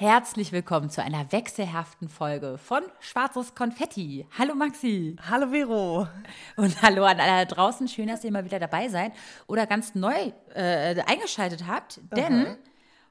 [0.00, 4.26] Herzlich willkommen zu einer wechselhaften Folge von Schwarzes Konfetti.
[4.38, 5.14] Hallo Maxi.
[5.28, 6.08] Hallo Vero.
[6.56, 7.86] Und hallo an alle da draußen.
[7.86, 9.12] Schön, dass ihr mal wieder dabei seid
[9.46, 12.00] oder ganz neu äh, eingeschaltet habt.
[12.16, 12.56] Denn Aha.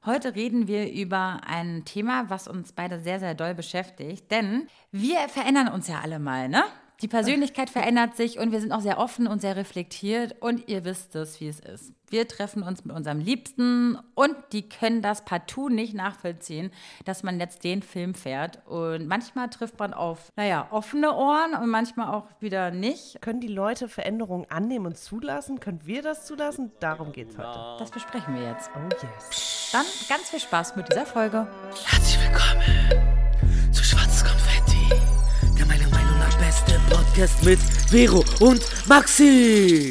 [0.07, 4.31] heute reden wir über ein Thema, was uns beide sehr, sehr doll beschäftigt.
[4.31, 6.63] Denn wir verändern uns ja alle mal, ne?
[7.02, 10.84] Die Persönlichkeit verändert sich und wir sind auch sehr offen und sehr reflektiert und ihr
[10.84, 11.94] wisst es, wie es ist.
[12.10, 16.72] Wir treffen uns mit unserem Liebsten und die können das partout nicht nachvollziehen,
[17.05, 18.66] dass man jetzt den Film fährt.
[18.66, 23.22] Und manchmal trifft man auf, naja, offene Ohren und manchmal auch wieder nicht.
[23.22, 25.59] Können die Leute Veränderungen annehmen und zulassen?
[25.59, 26.72] Können wir das zulassen?
[26.80, 27.78] Darum geht es heute.
[27.78, 28.72] Das besprechen wir jetzt.
[28.76, 29.70] Oh yes.
[29.72, 31.48] Dann ganz viel Spaß mit dieser Folge.
[31.86, 32.69] Herzlich willkommen
[37.20, 37.59] Podcast mit
[37.90, 39.90] Vero und Maxi.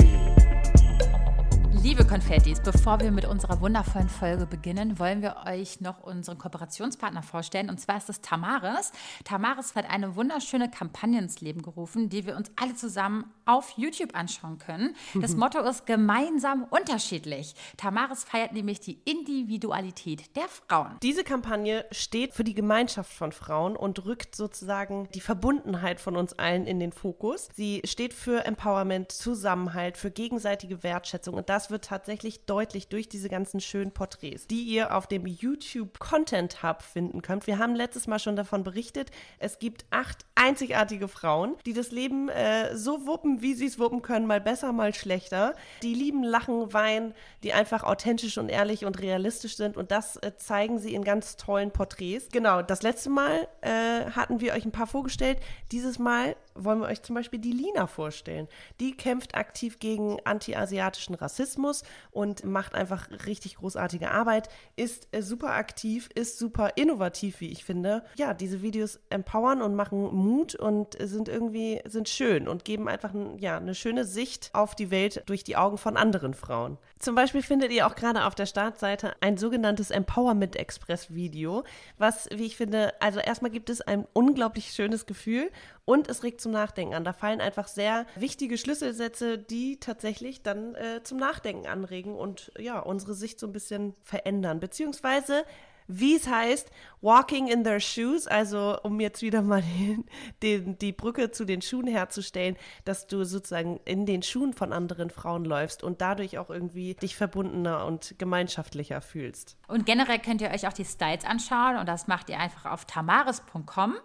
[1.80, 7.22] Liebe Konfettis, bevor wir mit unserer wundervollen Folge beginnen, wollen wir euch noch unseren Kooperationspartner
[7.22, 7.70] vorstellen.
[7.70, 8.90] Und zwar ist es Tamaris.
[9.24, 14.14] Tamaris hat eine wunderschöne Kampagne ins Leben gerufen, die wir uns alle zusammen auf YouTube
[14.14, 14.96] anschauen können.
[15.14, 15.38] Das mhm.
[15.38, 17.54] Motto ist gemeinsam unterschiedlich.
[17.76, 20.96] Tamaris feiert nämlich die Individualität der Frauen.
[21.02, 26.32] Diese Kampagne steht für die Gemeinschaft von Frauen und rückt sozusagen die Verbundenheit von uns
[26.32, 27.48] allen in den Fokus.
[27.54, 33.28] Sie steht für Empowerment, Zusammenhalt, für gegenseitige Wertschätzung und das wird tatsächlich deutlich durch diese
[33.28, 37.46] ganzen schönen Porträts, die ihr auf dem YouTube Content Hub finden könnt.
[37.46, 42.28] Wir haben letztes Mal schon davon berichtet, es gibt acht einzigartige Frauen, die das Leben
[42.28, 45.54] äh, so wuppen, wie sie es wuppen können, mal besser, mal schlechter.
[45.82, 50.36] Die lieben, lachen, weinen, die einfach authentisch und ehrlich und realistisch sind und das äh,
[50.36, 52.28] zeigen sie in ganz tollen Porträts.
[52.30, 55.38] Genau, das letzte Mal äh, hatten wir euch ein paar vorgestellt.
[55.72, 58.48] Dieses Mal wollen wir euch zum Beispiel die Lina vorstellen.
[58.80, 65.50] Die kämpft aktiv gegen anti-asiatischen Rassismus und macht einfach richtig großartige Arbeit, ist äh, super
[65.50, 68.04] aktiv, ist super innovativ, wie ich finde.
[68.16, 73.12] Ja, diese Videos empowern und machen Mut und sind irgendwie, sind schön und geben einfach
[73.38, 76.78] ja, eine schöne Sicht auf die Welt durch die Augen von anderen Frauen.
[76.98, 81.64] Zum Beispiel findet ihr auch gerade auf der Startseite ein sogenanntes Empowerment Express Video,
[81.96, 85.50] was, wie ich finde, also erstmal gibt es ein unglaublich schönes Gefühl
[85.88, 87.02] und es regt zum Nachdenken an.
[87.02, 92.78] Da fallen einfach sehr wichtige Schlüsselsätze, die tatsächlich dann äh, zum Nachdenken anregen und ja,
[92.78, 94.60] unsere Sicht so ein bisschen verändern.
[94.60, 95.44] Beziehungsweise
[95.90, 100.04] wie es heißt, walking in their shoes, also um jetzt wieder mal den,
[100.42, 105.08] den, die Brücke zu den Schuhen herzustellen, dass du sozusagen in den Schuhen von anderen
[105.08, 109.56] Frauen läufst und dadurch auch irgendwie dich verbundener und gemeinschaftlicher fühlst.
[109.68, 112.84] Und generell könnt ihr euch auch die Styles anschauen und das macht ihr einfach auf
[112.84, 113.96] tamaris.com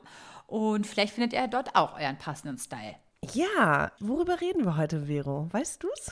[0.47, 2.95] und vielleicht findet ihr dort auch euren passenden Style.
[3.33, 5.47] Ja, worüber reden wir heute, Vero?
[5.51, 6.11] Weißt du's?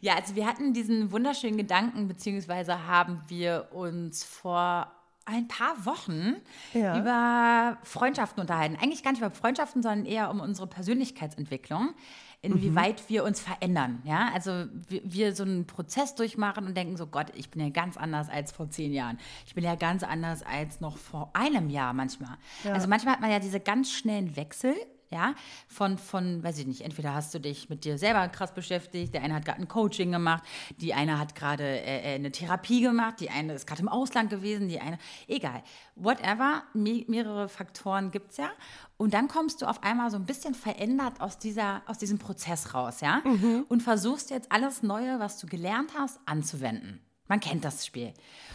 [0.00, 4.92] ja, also wir hatten diesen wunderschönen Gedanken, beziehungsweise haben wir uns vor
[5.24, 6.36] ein paar Wochen
[6.74, 6.98] ja.
[6.98, 8.76] über Freundschaften unterhalten.
[8.80, 11.94] Eigentlich gar nicht über Freundschaften, sondern eher um unsere Persönlichkeitsentwicklung,
[12.42, 13.04] inwieweit mhm.
[13.08, 14.02] wir uns verändern.
[14.04, 17.70] Ja, also wir, wir, so einen Prozess durchmachen und denken so, Gott, ich bin ja
[17.70, 19.18] ganz anders als vor zehn Jahren.
[19.46, 22.36] Ich bin ja ganz anders als noch vor einem Jahr manchmal.
[22.64, 22.72] Ja.
[22.72, 24.74] Also manchmal hat man ja diese ganz schnellen Wechsel
[25.12, 25.34] ja,
[25.68, 29.22] von, von, weiß ich nicht, entweder hast du dich mit dir selber krass beschäftigt, der
[29.22, 30.42] eine hat gerade ein Coaching gemacht,
[30.78, 34.30] die eine hat gerade äh, äh eine Therapie gemacht, die eine ist gerade im Ausland
[34.30, 35.62] gewesen, die eine, egal,
[35.94, 38.50] whatever, me mehrere Faktoren gibt es ja.
[38.96, 42.74] Und dann kommst du auf einmal so ein bisschen verändert aus, dieser, aus diesem Prozess
[42.74, 43.66] raus, ja, mhm.
[43.68, 47.00] und versuchst jetzt alles Neue, was du gelernt hast, anzuwenden.
[47.32, 48.12] Man kennt das Spiel.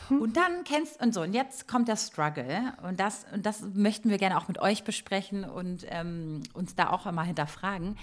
[0.09, 0.21] Hm.
[0.21, 2.73] Und dann kennst und so, und jetzt kommt der Struggle.
[2.83, 6.91] Und das, und das möchten wir gerne auch mit euch besprechen und ähm, uns da
[6.91, 7.97] auch einmal hinterfragen.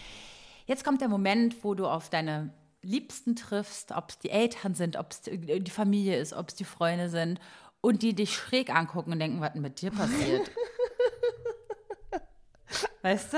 [0.66, 2.52] Jetzt kommt der Moment, wo du auf deine
[2.82, 6.64] Liebsten triffst, ob es die Eltern sind, ob es die Familie ist, ob es die
[6.64, 7.38] Freunde sind,
[7.80, 10.50] und die dich schräg angucken und denken, was denn mit dir passiert?
[13.02, 13.36] weißt du?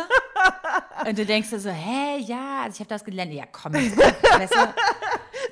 [1.06, 3.34] Und du denkst dir so, hä, ja, also ich habe das gelernt.
[3.34, 4.74] Ja, komm, jetzt, weißt du,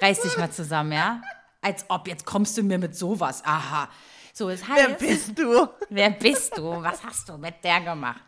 [0.01, 1.21] reiß dich mal zusammen, ja?
[1.65, 3.43] Als ob, jetzt kommst du mir mit sowas.
[3.45, 3.89] Aha.
[4.37, 5.69] So, das heißt, wer bist du?
[5.91, 6.65] Wer bist du?
[6.83, 8.25] Was hast du mit der gemacht?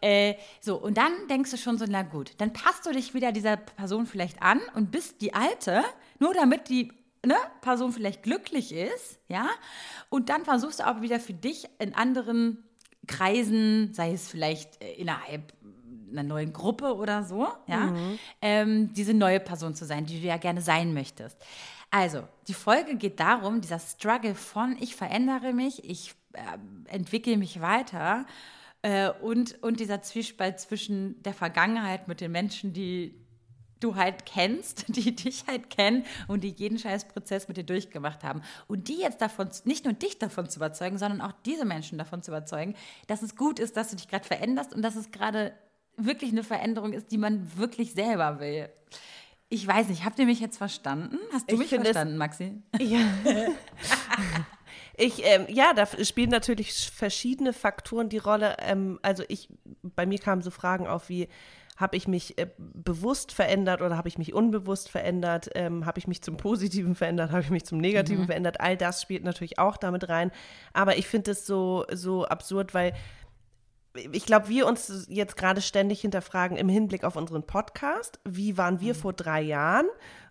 [0.00, 3.30] Äh, so, und dann denkst du schon so, na gut, dann passt du dich wieder
[3.30, 5.84] dieser Person vielleicht an und bist die Alte,
[6.18, 6.92] nur damit die
[7.26, 9.48] ne, Person vielleicht glücklich ist, ja?
[10.08, 12.64] Und dann versuchst du aber wieder für dich in anderen
[13.06, 15.52] Kreisen, sei es vielleicht äh, innerhalb
[16.10, 18.18] einer neuen Gruppe oder so, ja, mhm.
[18.40, 21.36] ähm, diese neue Person zu sein, die du ja gerne sein möchtest.
[21.94, 26.40] Also, die Folge geht darum, dieser Struggle von ich verändere mich, ich äh,
[26.88, 28.26] entwickle mich weiter
[28.82, 33.14] äh, und, und dieser Zwiespalt zwischen der Vergangenheit mit den Menschen, die
[33.78, 38.42] du halt kennst, die dich halt kennen und die jeden Scheißprozess mit dir durchgemacht haben.
[38.66, 42.24] Und die jetzt davon, nicht nur dich davon zu überzeugen, sondern auch diese Menschen davon
[42.24, 42.74] zu überzeugen,
[43.06, 45.52] dass es gut ist, dass du dich gerade veränderst und dass es gerade
[45.96, 48.68] wirklich eine Veränderung ist, die man wirklich selber will.
[49.48, 51.18] Ich weiß nicht, habt ihr mich jetzt verstanden?
[51.32, 52.62] Hast du ich mich verstanden, Maxi?
[52.80, 52.98] Ja.
[54.96, 58.56] Ich, ähm, ja, da spielen natürlich verschiedene Faktoren die Rolle.
[58.60, 59.48] Ähm, also ich,
[59.82, 61.28] bei mir kamen so Fragen auf wie,
[61.76, 65.50] habe ich mich äh, bewusst verändert oder habe ich mich unbewusst verändert?
[65.54, 67.32] Ähm, habe ich mich zum Positiven verändert?
[67.32, 68.26] Habe ich mich zum Negativen mhm.
[68.26, 68.60] verändert?
[68.60, 70.30] All das spielt natürlich auch damit rein.
[70.72, 72.92] Aber ich finde es so, so absurd, weil
[73.94, 78.18] ich glaube, wir uns jetzt gerade ständig hinterfragen im Hinblick auf unseren Podcast.
[78.24, 78.98] Wie waren wir mhm.
[78.98, 79.86] vor drei Jahren?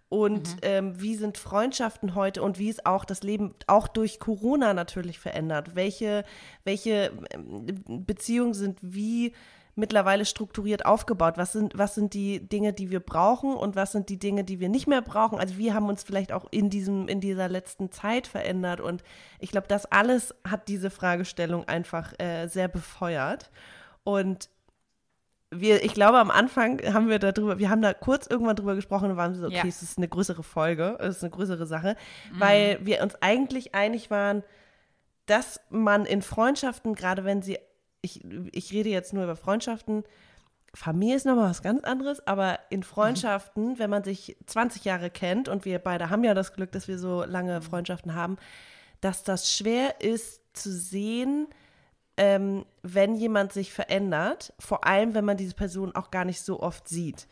[0.10, 0.60] Und mhm.
[0.62, 5.18] ähm, wie sind Freundschaften heute und wie ist auch das Leben auch durch Corona natürlich
[5.18, 5.76] verändert?
[5.76, 6.24] Welche,
[6.66, 9.34] welche ähm, Beziehungen sind wie
[9.76, 11.34] mittlerweile strukturiert aufgebaut?
[11.38, 14.60] Was sind, was sind die Dinge, die wir brauchen und was sind die Dinge, die
[14.60, 15.40] wir nicht mehr brauchen?
[15.40, 19.04] Also wir haben uns vielleicht auch in diesem, in dieser letzten Zeit verändert und
[19.40, 23.52] ich glaube, das alles hat diese Fragestellung einfach äh, sehr befeuert.
[24.04, 24.50] Und
[25.56, 29.12] wir, ich glaube, am Anfang haben wir darüber, wir haben da kurz irgendwann drüber gesprochen
[29.12, 29.66] und waren so, okay, ja.
[29.66, 31.96] es ist eine größere Folge, es ist eine größere Sache,
[32.32, 32.40] mhm.
[32.40, 34.44] weil wir uns eigentlich einig waren,
[35.26, 37.58] dass man in Freundschaften, gerade wenn sie,
[38.04, 38.22] ich,
[38.52, 40.04] ich rede jetzt nur über Freundschaften,
[40.76, 42.84] Familie ist nochmal was ganz anderes, aber in mhm.
[42.84, 46.88] Freundschaften, wenn man sich 20 Jahre kennt und wir beide haben ja das Glück, dass
[46.88, 47.64] wir so lange mhm.
[47.64, 48.38] Freundschaften haben,
[49.02, 51.48] dass das schwer ist zu sehen,
[52.18, 56.60] ähm, wenn jemand sich verändert, vor allem wenn man diese Person auch gar nicht so
[56.60, 57.28] oft sieht.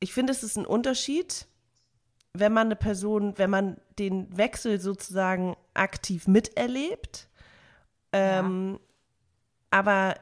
[0.00, 1.46] Ich finde, es ist ein Unterschied,
[2.34, 7.28] wenn man eine Person, wenn man den Wechsel sozusagen aktiv miterlebt.
[8.12, 8.91] Ähm, ja.
[9.72, 10.16] Aber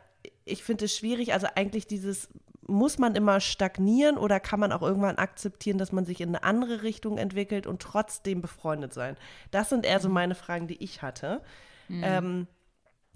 [0.45, 2.29] ich finde es schwierig, also eigentlich dieses,
[2.67, 6.45] muss man immer stagnieren oder kann man auch irgendwann akzeptieren, dass man sich in eine
[6.45, 9.17] andere Richtung entwickelt und trotzdem befreundet sein?
[9.51, 10.15] Das sind eher so mhm.
[10.15, 11.43] meine Fragen, die ich hatte.
[11.89, 12.03] Mhm.
[12.05, 12.47] Ähm,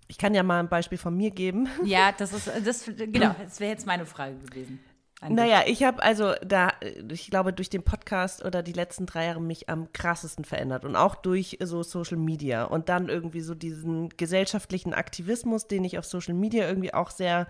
[0.09, 1.69] ich kann ja mal ein Beispiel von mir geben.
[1.85, 4.81] Ja, das ist, das, genau, das wäre jetzt meine Frage gewesen.
[5.29, 6.73] Naja, ich habe also da,
[7.11, 10.97] ich glaube, durch den Podcast oder die letzten drei Jahre mich am krassesten verändert und
[10.97, 16.05] auch durch so Social Media und dann irgendwie so diesen gesellschaftlichen Aktivismus, den ich auf
[16.05, 17.47] Social Media irgendwie auch sehr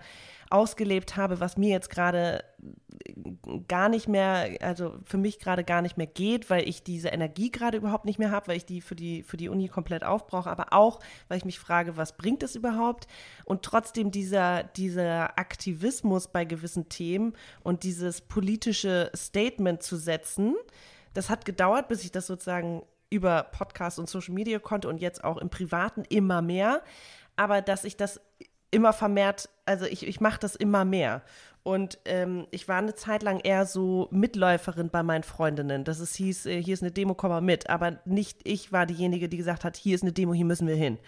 [0.49, 2.43] ausgelebt habe, was mir jetzt gerade
[3.67, 7.51] gar nicht mehr, also für mich gerade gar nicht mehr geht, weil ich diese Energie
[7.51, 10.49] gerade überhaupt nicht mehr habe, weil ich die für die für die Uni komplett aufbrauche,
[10.49, 13.07] aber auch, weil ich mich frage, was bringt es überhaupt?
[13.43, 17.33] Und trotzdem dieser dieser Aktivismus bei gewissen Themen
[17.63, 20.55] und dieses politische Statement zu setzen,
[21.13, 25.23] das hat gedauert, bis ich das sozusagen über Podcast und Social Media konnte und jetzt
[25.23, 26.83] auch im Privaten immer mehr.
[27.35, 28.19] Aber dass ich das
[28.75, 31.23] immer vermehrt, also ich, ich mache das immer mehr.
[31.63, 35.83] Und ähm, ich war eine Zeit lang eher so Mitläuferin bei meinen Freundinnen.
[35.83, 37.71] Dass es hieß, äh, hier ist eine Demo, komm mal mit.
[37.71, 40.75] Aber nicht ich war diejenige, die gesagt hat, hier ist eine Demo, hier müssen wir
[40.75, 40.99] hin.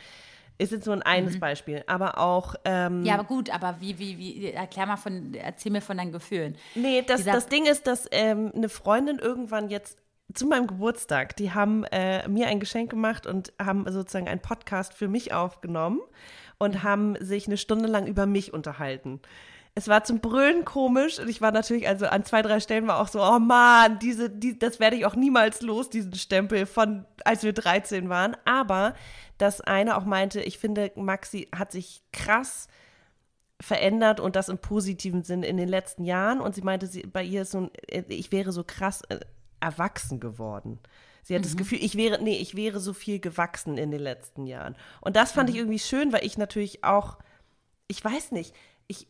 [0.58, 1.40] Ist jetzt nur ein eines mhm.
[1.42, 2.56] Beispiel, aber auch.
[2.66, 6.12] Ähm, ja, aber gut, aber wie, wie, wie, erklär mal von, erzähl mir von deinen
[6.12, 6.58] Gefühlen.
[6.74, 10.00] Nee, das, das Ding ist, dass ähm, eine Freundin irgendwann jetzt
[10.34, 14.96] zu meinem Geburtstag, die haben äh, mir ein Geschenk gemacht und haben sozusagen einen Podcast
[14.96, 16.02] für mich aufgenommen
[16.60, 19.22] und haben sich eine Stunde lang über mich unterhalten.
[19.76, 23.00] Es war zum Brüllen komisch und ich war natürlich, also an zwei, drei Stellen war
[23.00, 27.06] auch so, oh Mann, diese, die, das werde ich auch niemals los, diesen Stempel von,
[27.24, 28.36] als wir 13 waren.
[28.44, 28.96] Aber
[29.38, 32.68] dass einer auch meinte, ich finde, Maxi hat sich krass
[33.62, 36.40] verändert und das im positiven Sinn in den letzten Jahren.
[36.42, 37.72] Und sie meinte, sie, bei ihr ist so ein,
[38.08, 39.20] ich wäre so krass äh,
[39.60, 40.80] erwachsen geworden.
[41.28, 41.48] Sie hat mhm.
[41.48, 44.78] das Gefühl, ich wäre, nee, ich wäre so viel gewachsen in den letzten Jahren.
[45.02, 45.56] Und das fand mhm.
[45.56, 47.18] ich irgendwie schön, weil ich natürlich auch,
[47.90, 48.56] ich weiß nicht,
[48.88, 49.10] ich,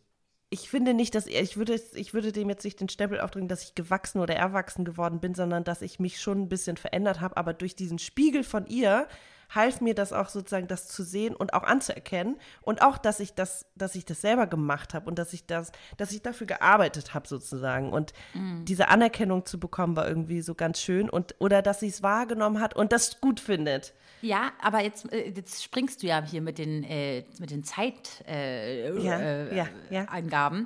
[0.50, 3.48] ich finde nicht, dass er, ich würde, ich würde dem jetzt nicht den Stempel aufdrücken,
[3.48, 7.22] dass ich gewachsen oder erwachsen geworden bin, sondern dass ich mich schon ein bisschen verändert
[7.22, 7.38] habe.
[7.38, 9.08] Aber durch diesen Spiegel von ihr
[9.50, 13.34] half mir das auch sozusagen, das zu sehen und auch anzuerkennen und auch, dass ich
[13.34, 17.14] das, dass ich das selber gemacht habe und dass ich das, dass ich dafür gearbeitet
[17.14, 18.66] habe sozusagen und mhm.
[18.66, 22.60] diese Anerkennung zu bekommen war irgendwie so ganz schön und oder dass sie es wahrgenommen
[22.60, 23.94] hat und das gut findet.
[24.22, 28.28] Ja, aber jetzt, äh, jetzt springst du ja hier mit den, äh, mit den Zeitangaben.
[28.28, 30.66] Äh, ja, äh, ja, ja.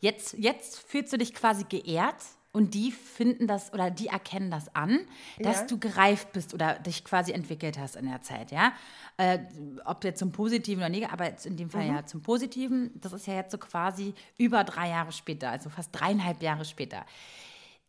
[0.00, 2.16] Jetzt, jetzt fühlst du dich quasi geehrt
[2.52, 5.00] und die finden das oder die erkennen das an,
[5.38, 5.66] dass ja.
[5.66, 8.72] du gereift bist oder dich quasi entwickelt hast in der Zeit, ja.
[9.18, 9.38] Äh,
[9.84, 11.94] ob jetzt zum Positiven oder Negativen, aber jetzt in dem Fall mhm.
[11.94, 12.90] ja zum Positiven.
[13.00, 17.04] Das ist ja jetzt so quasi über drei Jahre später, also fast dreieinhalb Jahre später.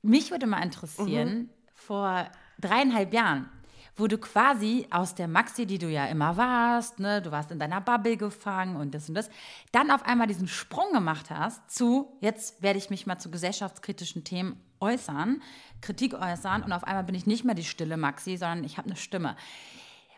[0.04, 1.50] Mich würde mal interessieren, mhm.
[1.74, 3.50] vor dreieinhalb Jahren,
[3.96, 7.60] wo du quasi aus der Maxi, die du ja immer warst, ne, du warst in
[7.60, 9.30] deiner Bubble gefangen und das und das,
[9.72, 14.24] dann auf einmal diesen Sprung gemacht hast zu, jetzt werde ich mich mal zu gesellschaftskritischen
[14.24, 15.42] Themen äußern,
[15.82, 18.88] Kritik äußern und auf einmal bin ich nicht mehr die stille Maxi, sondern ich habe
[18.88, 19.36] eine Stimme.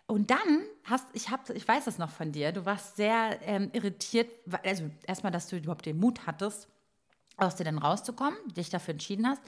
[0.06, 3.70] Und dann hast, ich hab, ich weiß das noch von dir, du warst sehr ähm,
[3.74, 4.30] irritiert,
[4.64, 6.68] also erstmal, dass du überhaupt den Mut hattest,
[7.38, 9.42] aus dir dann rauszukommen, dich dafür entschieden hast.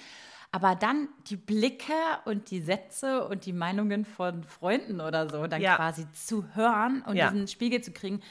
[0.56, 1.92] Aber dann die Blicke
[2.24, 5.76] und die Sätze und die Meinungen von Freunden oder so dann ja.
[5.76, 7.30] quasi zu hören und ja.
[7.30, 8.22] diesen Spiegel zu kriegen.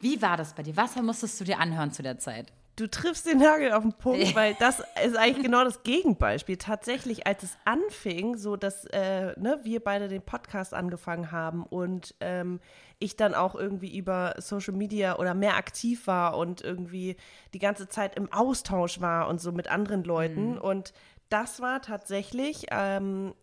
[0.00, 0.78] Wie war das bei dir?
[0.78, 2.54] Was musstest du dir anhören zu der Zeit?
[2.76, 6.56] Du triffst den Nagel auf den Punkt, weil das ist eigentlich genau das Gegenbeispiel.
[6.56, 12.14] Tatsächlich, als es anfing, so dass äh, ne, wir beide den Podcast angefangen haben und
[12.20, 12.60] ähm,
[12.98, 17.16] ich dann auch irgendwie über Social Media oder mehr aktiv war und irgendwie
[17.52, 20.52] die ganze Zeit im Austausch war und so mit anderen Leuten.
[20.52, 20.58] Mhm.
[20.58, 20.94] Und
[21.34, 23.34] das war tatsächlich ähm,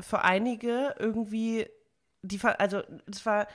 [0.00, 1.66] für einige irgendwie,
[2.22, 3.46] die, also das war,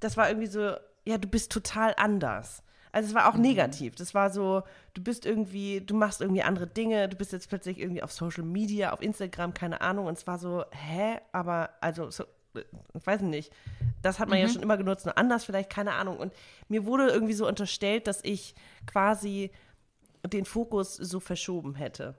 [0.00, 0.74] das war irgendwie so,
[1.04, 2.62] ja, du bist total anders.
[2.92, 3.42] Also es war auch mhm.
[3.42, 3.94] negativ.
[3.96, 4.62] Das war so,
[4.94, 8.42] du bist irgendwie, du machst irgendwie andere Dinge, du bist jetzt plötzlich irgendwie auf Social
[8.42, 10.06] Media, auf Instagram, keine Ahnung.
[10.06, 11.18] Und es war so, hä?
[11.32, 12.24] Aber also, so,
[12.54, 13.52] ich weiß nicht.
[14.00, 14.46] Das hat man mhm.
[14.46, 16.16] ja schon immer genutzt, nur anders vielleicht, keine Ahnung.
[16.16, 16.32] Und
[16.68, 18.54] mir wurde irgendwie so unterstellt, dass ich
[18.86, 19.50] quasi
[20.26, 22.16] den Fokus so verschoben hätte.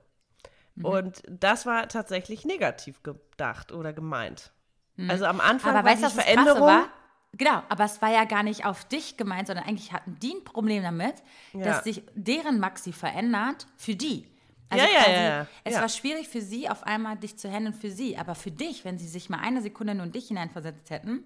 [0.78, 0.84] Mhm.
[0.84, 4.52] Und das war tatsächlich negativ gedacht oder gemeint.
[4.96, 5.10] Mhm.
[5.10, 6.68] Also am Anfang Aber war weißt, die Veränderung.
[6.68, 6.88] War?
[7.32, 10.44] Genau, aber es war ja gar nicht auf dich gemeint, sondern eigentlich hatten die ein
[10.44, 11.14] Problem damit,
[11.52, 11.64] ja.
[11.64, 14.26] dass sich deren Maxi verändert für die.
[14.70, 17.74] Also ja, quasi, ja, ja, Es war schwierig für sie, auf einmal dich zu handeln
[17.74, 18.18] für sie.
[18.18, 21.24] Aber für dich, wenn sie sich mal eine Sekunde nur in dich hineinversetzt hätten,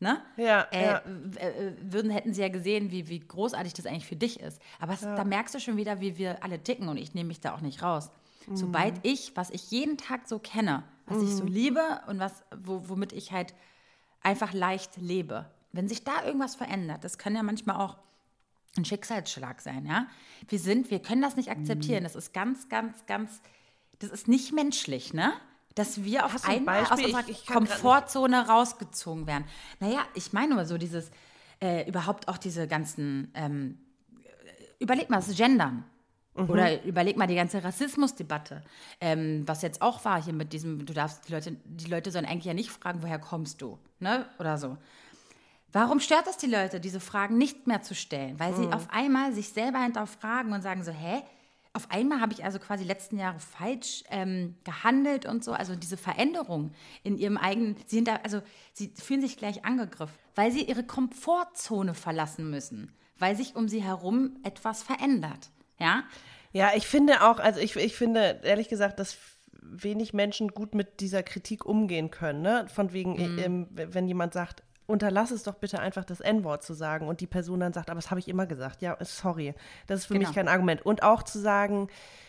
[0.00, 0.20] ne?
[0.36, 1.02] Ja, äh, ja.
[1.36, 4.60] Äh, würden, hätten sie ja gesehen, wie, wie großartig das eigentlich für dich ist.
[4.80, 7.40] Aber es, da merkst du schon wieder, wie wir alle ticken und ich nehme mich
[7.40, 8.10] da auch nicht raus.
[8.46, 8.56] Mhm.
[8.56, 11.24] Sobald ich, was ich jeden Tag so kenne, was mhm.
[11.24, 11.50] ich so mhm.
[11.50, 13.54] liebe und was, wo, womit ich halt
[14.22, 15.50] einfach leicht lebe.
[15.72, 17.96] Wenn sich da irgendwas verändert, das kann ja manchmal auch
[18.76, 20.06] ein Schicksalsschlag sein, ja.
[20.48, 22.04] Wir sind, wir können das nicht akzeptieren.
[22.04, 23.40] Das ist ganz, ganz, ganz,
[23.98, 25.32] das ist nicht menschlich, ne?
[25.74, 29.44] Dass wir auf einmal aus unserer ich, ich Komfortzone rausgezogen werden.
[29.80, 31.10] Naja, ich meine nur so dieses,
[31.62, 33.78] äh, überhaupt auch diese ganzen, ähm,
[34.78, 35.84] überleg mal, das Gendern.
[36.34, 36.50] Mhm.
[36.50, 38.62] Oder überleg mal die ganze Rassismusdebatte,
[39.00, 42.24] ähm, was jetzt auch war hier mit diesem, du darfst die Leute, die Leute sollen
[42.24, 44.26] eigentlich ja nicht fragen, woher kommst du, ne?
[44.38, 44.78] Oder so.
[45.72, 48.38] Warum stört das die Leute, diese Fragen nicht mehr zu stellen?
[48.38, 48.72] Weil sie mhm.
[48.74, 51.22] auf einmal sich selber hinterfragen und sagen so, hä?
[51.74, 55.52] Auf einmal habe ich also quasi letzten Jahre falsch ähm, gehandelt und so.
[55.52, 56.72] Also diese Veränderung
[57.02, 58.42] in ihrem eigenen, sie sind da, also
[58.74, 63.82] sie fühlen sich gleich angegriffen, weil sie ihre Komfortzone verlassen müssen, weil sich um sie
[63.82, 65.50] herum etwas verändert.
[65.82, 66.04] Ja?
[66.52, 69.16] Ja, ich finde auch, also ich, ich finde ehrlich gesagt, dass
[69.62, 72.42] wenig Menschen gut mit dieser Kritik umgehen können.
[72.42, 72.66] Ne?
[72.72, 73.38] Von wegen, mhm.
[73.38, 74.62] ähm, wenn jemand sagt,
[74.92, 77.98] unterlass es doch bitte einfach das N-Wort zu sagen und die Person dann sagt, aber
[77.98, 78.82] das habe ich immer gesagt.
[78.82, 79.54] Ja, sorry,
[79.86, 80.28] das ist für genau.
[80.28, 80.84] mich kein Argument.
[80.84, 81.88] Und auch zu sagen,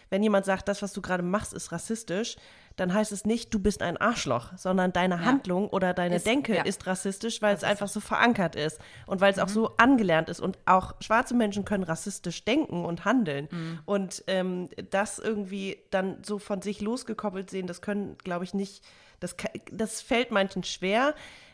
[0.09, 2.37] wenn jemand sagt, das, was du gerade machst, ist rassistisch,
[2.75, 5.21] dann heißt es nicht, du bist ein Arschloch, sondern deine ja.
[5.21, 6.63] Handlung oder deine ist, Denke ja.
[6.63, 9.43] ist rassistisch, weil das es einfach so verankert ist und weil es mhm.
[9.43, 10.39] auch so angelernt ist.
[10.39, 13.47] Und auch schwarze Menschen können rassistisch denken und handeln.
[13.51, 13.79] Mhm.
[13.85, 18.83] Und ähm, das irgendwie dann so von sich losgekoppelt sehen, das können, glaube ich, nicht,
[19.19, 19.35] das,
[19.71, 21.13] das fällt manchen schwer.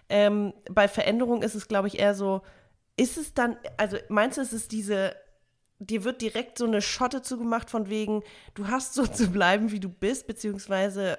[0.09, 2.41] Ähm, bei Veränderung ist es, glaube ich, eher so,
[2.97, 5.15] ist es dann, also meinst du, ist es diese
[5.79, 8.21] dir wird direkt so eine Schotte zugemacht von wegen,
[8.53, 11.17] du hast so zu bleiben, wie du bist, beziehungsweise.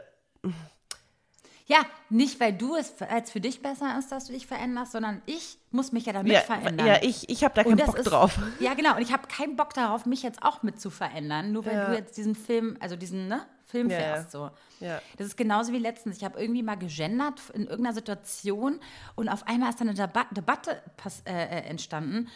[1.66, 1.78] Ja,
[2.08, 5.58] nicht weil du es als für dich besser ist, dass du dich veränderst, sondern ich
[5.70, 6.86] muss mich ja damit ja, verändern.
[6.86, 8.38] Ja, ich, ich habe da keinen Bock ist, drauf.
[8.58, 8.96] Ja, genau.
[8.96, 11.86] Und ich habe keinen Bock darauf, mich jetzt auch mit zu verändern, nur weil ja.
[11.86, 14.30] du jetzt diesen Film, also diesen ne, Film ja, fährst.
[14.32, 14.50] So.
[14.80, 15.00] Ja.
[15.16, 16.16] Das ist genauso wie letztens.
[16.16, 18.80] Ich habe irgendwie mal gegendert in irgendeiner Situation
[19.14, 20.82] und auf einmal ist dann eine Debatte, Debatte
[21.26, 22.28] äh, äh, entstanden.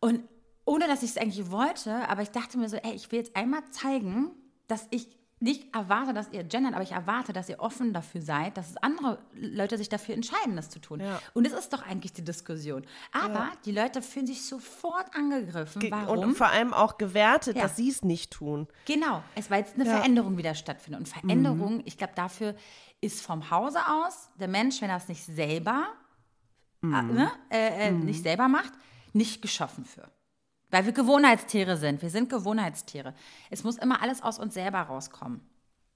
[0.00, 0.22] Und
[0.64, 3.36] ohne dass ich es eigentlich wollte, aber ich dachte mir so, ey, ich will jetzt
[3.36, 4.30] einmal zeigen,
[4.68, 5.08] dass ich
[5.40, 8.76] nicht erwarte, dass ihr gendert, aber ich erwarte, dass ihr offen dafür seid, dass es
[8.76, 11.00] andere Leute sich dafür entscheiden, das zu tun.
[11.00, 11.20] Ja.
[11.32, 12.84] Und es ist doch eigentlich die Diskussion.
[13.10, 13.52] Aber ja.
[13.64, 15.82] die Leute fühlen sich sofort angegriffen.
[15.88, 16.18] Warum?
[16.18, 17.62] Und vor allem auch gewertet, ja.
[17.62, 18.68] dass sie es nicht tun.
[18.84, 21.00] Genau, es war jetzt eine Veränderung wieder stattfindet.
[21.00, 21.82] Und Veränderung, mhm.
[21.86, 22.54] ich glaube, dafür
[23.00, 25.88] ist vom Hause aus der Mensch, wenn er es nicht selber,
[26.82, 26.94] mhm.
[26.94, 28.04] äh, ne, äh, äh mhm.
[28.04, 28.72] nicht selber macht,
[29.14, 30.10] nicht geschaffen für.
[30.70, 32.02] Weil wir Gewohnheitstiere sind.
[32.02, 33.14] Wir sind Gewohnheitstiere.
[33.50, 35.40] Es muss immer alles aus uns selber rauskommen.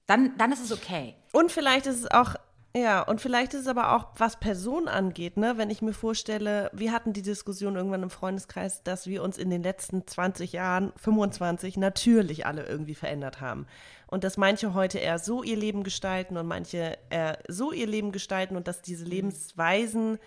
[0.05, 1.15] Dann, dann ist es okay.
[1.31, 2.35] Und vielleicht ist es auch
[2.75, 5.57] Ja, und vielleicht ist es aber auch, was Person angeht, ne?
[5.57, 9.49] Wenn ich mir vorstelle, wir hatten die Diskussion irgendwann im Freundeskreis, dass wir uns in
[9.49, 13.65] den letzten 20 Jahren, 25 natürlich alle irgendwie verändert haben.
[14.07, 18.11] Und dass manche heute eher so ihr Leben gestalten und manche eher so ihr Leben
[18.11, 20.19] gestalten und dass diese Lebensweisen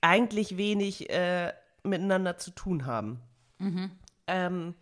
[0.00, 1.52] eigentlich wenig äh,
[1.84, 3.20] miteinander zu tun haben.
[3.60, 3.90] Mhm.
[4.26, 4.74] Ähm,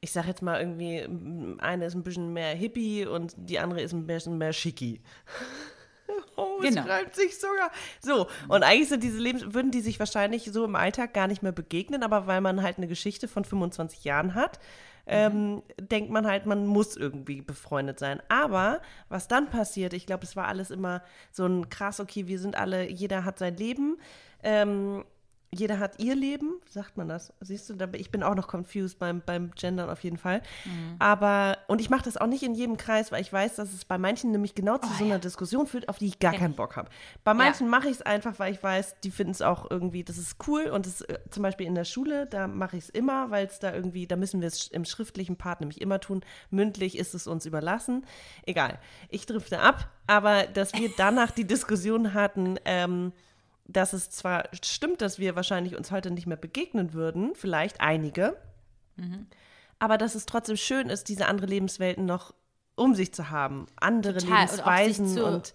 [0.00, 1.02] ich sag jetzt mal irgendwie,
[1.58, 5.00] eine ist ein bisschen mehr Hippie und die andere ist ein bisschen mehr Schicki.
[6.38, 6.84] Oh, es genau.
[7.12, 7.70] sich sogar.
[8.00, 11.42] So, und eigentlich sind diese Lebens würden die sich wahrscheinlich so im Alltag gar nicht
[11.42, 14.60] mehr begegnen, aber weil man halt eine Geschichte von 25 Jahren hat,
[15.06, 18.20] ähm, denkt man halt, man muss irgendwie befreundet sein.
[18.28, 21.02] Aber was dann passiert, ich glaube, es war alles immer
[21.32, 23.98] so ein krass, okay, wir sind alle, jeder hat sein Leben.
[24.42, 25.04] Ähm,
[25.58, 27.32] jeder hat ihr Leben, sagt man das.
[27.40, 30.42] Siehst du, ich bin auch noch confused beim, beim Gendern auf jeden Fall.
[30.64, 30.96] Mhm.
[30.98, 33.84] Aber, und ich mache das auch nicht in jedem Kreis, weil ich weiß, dass es
[33.84, 35.18] bei manchen nämlich genau zu oh, so einer ja.
[35.18, 36.38] Diskussion führt, auf die ich gar ja.
[36.38, 36.88] keinen Bock habe.
[37.24, 37.70] Bei manchen ja.
[37.70, 40.64] mache ich es einfach, weil ich weiß, die finden es auch irgendwie, das ist cool.
[40.66, 43.58] Und das, äh, zum Beispiel in der Schule, da mache ich es immer, weil es
[43.58, 46.22] da irgendwie, da müssen wir es im schriftlichen Part nämlich immer tun.
[46.50, 48.04] Mündlich ist es uns überlassen.
[48.44, 48.78] Egal.
[49.08, 53.12] Ich drifte ab, aber dass wir danach die Diskussion hatten, ähm,
[53.68, 58.36] dass es zwar stimmt, dass wir wahrscheinlich uns heute nicht mehr begegnen würden, vielleicht einige,
[58.96, 59.26] mhm.
[59.78, 62.34] aber dass es trotzdem schön ist, diese andere Lebenswelten noch
[62.76, 64.44] um sich zu haben, andere Total.
[64.44, 65.54] Lebensweisen und, zu, und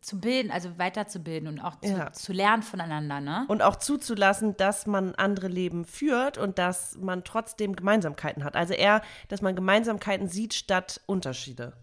[0.00, 2.12] zu bilden, also weiterzubilden und auch zu, ja.
[2.12, 3.44] zu, lernen voneinander, ne?
[3.48, 8.56] Und auch zuzulassen, dass man andere Leben führt und dass man trotzdem Gemeinsamkeiten hat.
[8.56, 11.74] Also eher, dass man Gemeinsamkeiten sieht statt Unterschiede.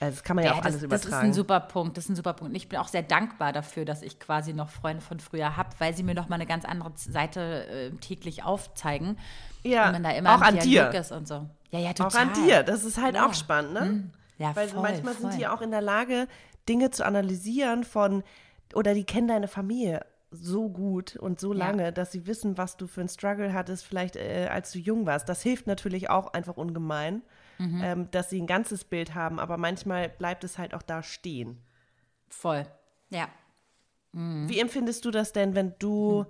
[0.00, 1.10] Also das kann man ja, ja auch das, alles übertragen.
[1.10, 2.52] Das ist ein super Punkt, das ist ein super Punkt.
[2.52, 5.68] Und ich bin auch sehr dankbar dafür, dass ich quasi noch Freunde von früher habe,
[5.78, 9.18] weil sie mir noch mal eine ganz andere Seite äh, täglich aufzeigen.
[9.62, 10.90] Ja, und man da immer auch an dir.
[10.94, 11.46] Ist und so.
[11.70, 12.08] Ja, ja, total.
[12.08, 13.26] Auch an dir, das ist halt ja.
[13.26, 13.80] auch spannend, ne?
[13.80, 14.10] Hm.
[14.38, 15.32] Ja, Weil voll, manchmal voll.
[15.32, 16.26] sind die auch in der Lage,
[16.66, 18.22] Dinge zu analysieren von,
[18.72, 21.90] oder die kennen deine Familie so gut und so lange, ja.
[21.90, 25.28] dass sie wissen, was du für einen Struggle hattest, vielleicht äh, als du jung warst.
[25.28, 27.20] Das hilft natürlich auch einfach ungemein
[27.60, 27.80] mhm.
[27.82, 31.58] ähm, dass sie ein ganzes Bild haben, aber manchmal bleibt es halt auch da stehen.
[32.28, 32.66] Voll,
[33.10, 33.28] ja.
[34.12, 34.48] Mhm.
[34.48, 36.26] Wie empfindest du das denn, wenn du mhm.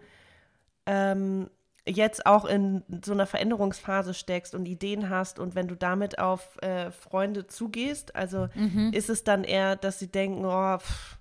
[0.86, 1.50] ähm,
[1.86, 6.60] jetzt auch in so einer Veränderungsphase steckst und Ideen hast und wenn du damit auf
[6.62, 8.16] äh, Freunde zugehst?
[8.16, 8.90] Also mhm.
[8.92, 11.18] ist es dann eher, dass sie denken, oh, pff,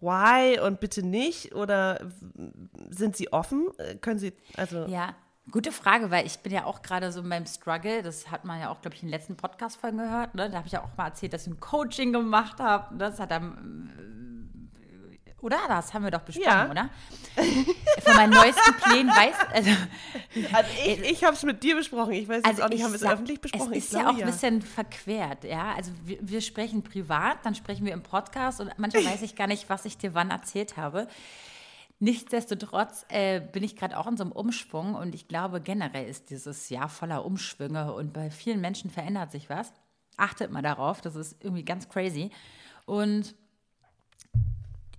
[0.00, 1.54] why und bitte nicht?
[1.54, 2.00] Oder
[2.90, 3.68] sind sie offen?
[3.78, 4.86] Äh, können sie, also.
[4.86, 5.14] Ja,
[5.50, 8.02] Gute Frage, weil ich bin ja auch gerade so in meinem Struggle.
[8.02, 10.36] Das hat man ja auch, glaube ich, in den letzten Podcast-Folgen gehört.
[10.36, 10.48] Ne?
[10.48, 12.96] Da habe ich ja auch mal erzählt, dass ich ein Coaching gemacht habe.
[12.96, 13.90] Das hat dann.
[13.98, 15.58] Äh, oder?
[15.66, 16.70] Das haben wir doch besprochen, ja.
[16.70, 16.90] oder?
[18.02, 19.34] Von meinen neuesten Plänen weiß.
[19.52, 19.70] Also,
[20.52, 22.12] also ich, ich habe es mit dir besprochen.
[22.12, 23.72] Ich weiß also auch nicht, haben wir es öffentlich besprochen?
[23.72, 25.74] Es ist ja auch ein bisschen verquert, ja.
[25.74, 29.48] Also wir, wir sprechen privat, dann sprechen wir im Podcast und manchmal weiß ich gar
[29.48, 31.08] nicht, was ich dir wann erzählt habe.
[32.02, 36.30] Nichtsdestotrotz äh, bin ich gerade auch in so einem Umschwung und ich glaube, generell ist
[36.30, 39.72] dieses Jahr voller Umschwünge und bei vielen Menschen verändert sich was.
[40.16, 42.32] Achtet mal darauf, das ist irgendwie ganz crazy.
[42.86, 43.36] Und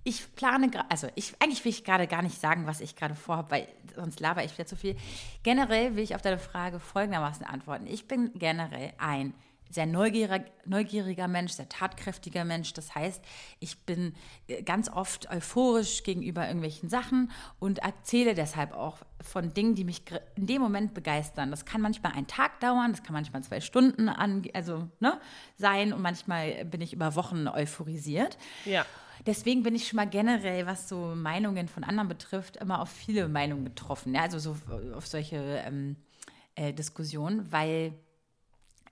[0.02, 3.50] ich plane also ich, eigentlich will ich gerade gar nicht sagen, was ich gerade vorhabe,
[3.50, 4.96] weil sonst laber ich wieder zu viel.
[5.42, 7.86] Generell will ich auf deine Frage folgendermaßen antworten.
[7.86, 9.34] Ich bin generell ein
[9.74, 12.72] sehr neugieriger, neugieriger Mensch, sehr tatkräftiger Mensch.
[12.72, 13.22] Das heißt,
[13.60, 14.14] ich bin
[14.46, 20.02] äh, ganz oft euphorisch gegenüber irgendwelchen Sachen und erzähle deshalb auch von Dingen, die mich
[20.36, 21.50] in dem Moment begeistern.
[21.50, 25.20] Das kann manchmal einen Tag dauern, das kann manchmal zwei Stunden an, also, ne,
[25.56, 28.38] sein und manchmal bin ich über Wochen euphorisiert.
[28.64, 28.86] Ja.
[29.26, 33.28] Deswegen bin ich schon mal generell, was so Meinungen von anderen betrifft, immer auf viele
[33.28, 34.14] Meinungen getroffen.
[34.14, 34.22] Ja?
[34.22, 34.56] Also so
[34.94, 35.96] auf solche ähm,
[36.56, 37.94] äh, Diskussionen, weil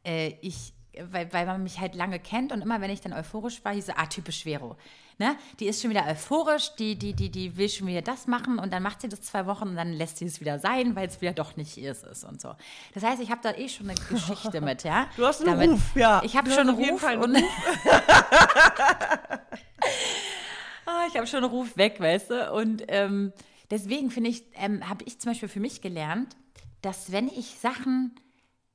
[0.05, 0.73] äh, ich,
[1.11, 3.88] weil, weil man mich halt lange kennt und immer, wenn ich dann euphorisch war, hieß
[3.88, 4.77] es, ah, typisch Vero.
[5.19, 5.37] Ne?
[5.61, 8.73] Die ist schon wieder euphorisch, die, die, die, die will schon wieder das machen und
[8.73, 11.21] dann macht sie das zwei Wochen und dann lässt sie es wieder sein, weil es
[11.21, 12.55] wieder doch nicht ihrs ist und so.
[12.95, 15.07] Das heißt, ich habe da eh schon eine Geschichte mit, ja.
[15.17, 16.23] Du hast einen Damit, Ruf, ja.
[16.25, 17.37] Ich habe schon einen Ruf und
[20.87, 22.53] oh, ich habe schon einen Ruf weg, weißt du.
[22.53, 23.33] Und ähm,
[23.71, 26.37] deswegen finde ich, ähm, habe ich zum Beispiel für mich gelernt,
[26.81, 28.15] dass wenn ich Sachen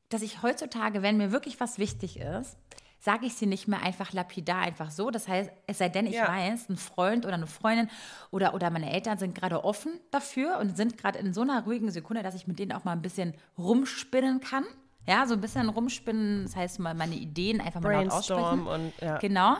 [0.10, 2.58] dass ich heutzutage, wenn mir wirklich was wichtig ist,
[3.00, 5.12] sage ich sie nicht mehr einfach lapidar, einfach so.
[5.12, 6.28] Das heißt, es sei denn, ich ja.
[6.28, 7.89] weiß, ein Freund oder eine Freundin
[8.32, 11.91] oder, oder meine Eltern sind gerade offen dafür und sind gerade in so einer ruhigen
[11.91, 14.65] Sekunde, dass ich mit denen auch mal ein bisschen rumspinnen kann.
[15.08, 18.67] Ja, so ein bisschen rumspinnen, das heißt mal meine Ideen einfach mal laut aussprechen.
[18.67, 19.17] Und, ja.
[19.20, 19.58] Genau.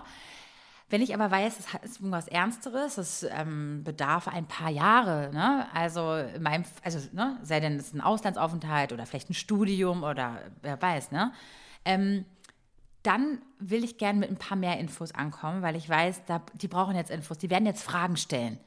[0.89, 5.67] Wenn ich aber weiß, es ist irgendwas Ernsteres, es ähm, bedarf ein paar Jahre, ne?
[5.73, 7.38] also in meinem, also ne?
[7.43, 11.34] sei denn, es ist ein Auslandsaufenthalt oder vielleicht ein Studium oder wer weiß, ne?
[11.84, 12.26] Ähm,
[13.04, 16.67] dann will ich gerne mit ein paar mehr Infos ankommen, weil ich weiß, da, die
[16.67, 18.60] brauchen jetzt Infos, die werden jetzt Fragen stellen.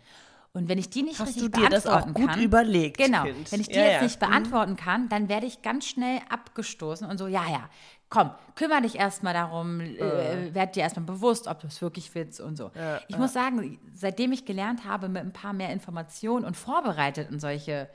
[0.52, 2.96] Und wenn ich die nicht Hast richtig du dir das beantworten auch gut kann, überlegt,
[2.98, 3.52] genau, Kind?
[3.52, 4.02] wenn ich die Ja, jetzt ja.
[4.02, 7.68] nicht beantworten kann, dann werde ich ganz schnell abgestoßen und so, ja, ja,
[8.10, 12.40] komm, kümmere dich erstmal darum, äh, werd dir erstmal bewusst, ob du es wirklich willst
[12.40, 12.70] und so.
[13.08, 17.40] ich muss sagen, seitdem ich gelernt habe, mit ein paar mehr Informationen und vorbereitet in
[17.40, 17.88] solche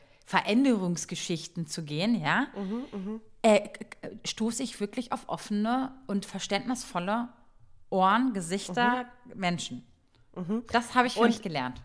[0.65, 3.85] Veränderungsgeschichten zu gehen, ja, Mhm, äh, k-
[4.25, 7.29] stoße ich wirklich auf offene und verständnisvolle
[7.89, 9.85] Ohren, Gesichter, Menschen.
[10.71, 11.81] Das habe ich für Und- mich gelernt.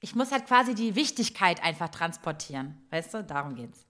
[0.00, 2.80] Ich muss halt quasi die Wichtigkeit einfach transportieren.
[2.90, 3.84] Weißt du, darum geht's.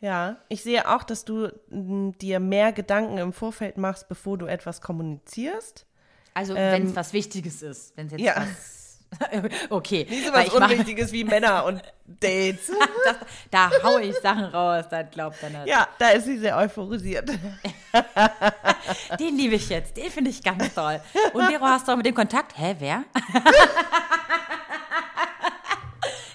[0.00, 0.36] Ja.
[0.48, 4.80] Ich sehe auch, dass du m, dir mehr Gedanken im Vorfeld machst, bevor du etwas
[4.80, 5.86] kommunizierst.
[6.32, 7.96] Also, wenn es was Wichtiges ist.
[7.96, 8.36] Wenn es jetzt ja.
[8.36, 8.80] was.
[9.70, 10.06] okay.
[10.08, 12.70] Nicht so was ich mach- Unwichtiges wie Männer und Dates.
[13.04, 13.16] das,
[13.50, 15.66] da haue ich Sachen raus, das glaubt er nicht.
[15.66, 17.28] Ja, da ist sie sehr euphorisiert.
[19.18, 19.96] Den liebe ich jetzt.
[19.96, 21.00] Den finde ich ganz toll.
[21.32, 22.56] Und Vero, hast du auch mit dem Kontakt?
[22.56, 23.04] Hä, wer?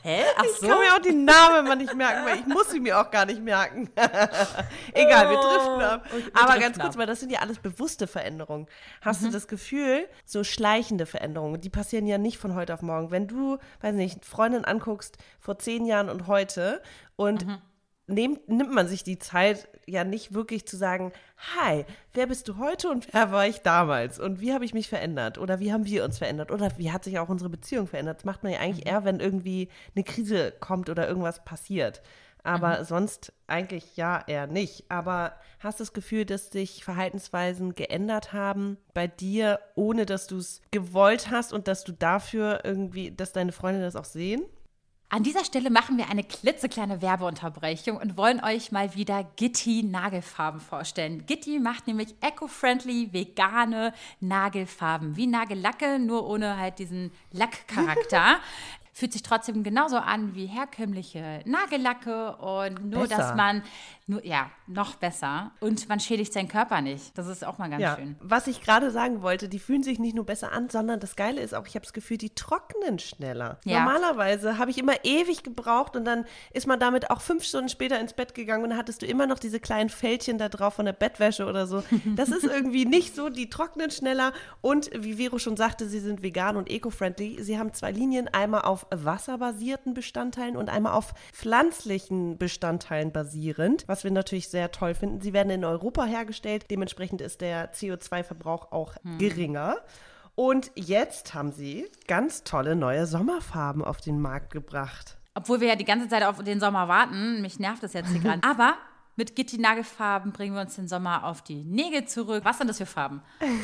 [0.06, 0.24] Hä?
[0.38, 0.68] Ach Ich so.
[0.68, 3.26] kann mir auch die Namen immer nicht merken, weil ich muss sie mir auch gar
[3.26, 3.90] nicht merken.
[4.94, 6.06] Egal, wir driften ab.
[6.12, 6.96] Oh, wir Aber driften ganz kurz, ab.
[6.96, 7.00] Mhm.
[7.00, 8.68] weil das sind ja alles bewusste Veränderungen.
[9.02, 13.10] Hast du das Gefühl, so schleichende Veränderungen, die passieren ja nicht von heute auf morgen.
[13.10, 16.82] Wenn du, weiß nicht, Freundin anguckst vor zehn Jahren und heute
[17.16, 17.58] und Mhm.
[18.08, 21.12] Nehmt, nimmt man sich die Zeit ja nicht wirklich zu sagen,
[21.56, 24.90] hi, wer bist du heute und wer war ich damals und wie habe ich mich
[24.90, 28.18] verändert oder wie haben wir uns verändert oder wie hat sich auch unsere Beziehung verändert.
[28.18, 32.02] Das macht man ja eigentlich eher, wenn irgendwie eine Krise kommt oder irgendwas passiert.
[32.46, 34.86] Aber sonst eigentlich ja eher nicht.
[34.90, 40.38] Aber hast du das Gefühl, dass sich Verhaltensweisen geändert haben bei dir, ohne dass du
[40.38, 44.44] es gewollt hast und dass du dafür irgendwie, dass deine Freunde das auch sehen?
[45.10, 50.60] An dieser Stelle machen wir eine klitzekleine Werbeunterbrechung und wollen euch mal wieder Gitti Nagelfarben
[50.60, 51.26] vorstellen.
[51.28, 58.38] Gitti macht nämlich eco-friendly, vegane Nagelfarben, wie Nagellacke, nur ohne halt diesen Lackcharakter.
[58.94, 63.18] Fühlt sich trotzdem genauso an wie herkömmliche Nagellacke und nur, Besser.
[63.18, 63.62] dass man,
[64.08, 65.52] nur, ja, noch besser.
[65.62, 67.18] Und man schädigt seinen Körper nicht.
[67.18, 68.16] Das ist auch mal ganz Ja, schön.
[68.20, 71.42] was ich gerade sagen wollte, die fühlen sich nicht nur besser an, sondern das Geile
[71.42, 73.60] ist auch, ich habe das Gefühl, die trocknen schneller.
[73.66, 73.80] Ja.
[73.80, 78.00] Normalerweise habe ich immer ewig gebraucht und dann ist man damit auch fünf Stunden später
[78.00, 80.86] ins Bett gegangen und dann hattest du immer noch diese kleinen Fältchen da drauf von
[80.86, 81.84] der Bettwäsche oder so.
[82.16, 86.22] Das ist irgendwie nicht so, die trocknen schneller und wie Vero schon sagte, sie sind
[86.22, 87.42] vegan und eco-friendly.
[87.44, 93.95] Sie haben zwei Linien, einmal auf wasserbasierten Bestandteilen und einmal auf pflanzlichen Bestandteilen basierend, was
[94.04, 95.22] wir natürlich sehr toll finden.
[95.22, 99.78] Sie werden in Europa hergestellt, dementsprechend ist der CO2-Verbrauch auch geringer.
[100.36, 105.18] Und jetzt haben sie ganz tolle neue Sommerfarben auf den Markt gebracht.
[105.34, 107.42] Obwohl wir ja die ganze Zeit auf den Sommer warten.
[107.42, 108.44] Mich nervt das jetzt hier gerade.
[108.44, 108.76] Aber
[109.18, 112.44] mit Gitti Nagelfarben bringen wir uns den Sommer auf die Nägel zurück.
[112.44, 113.22] Was sind das für Farben?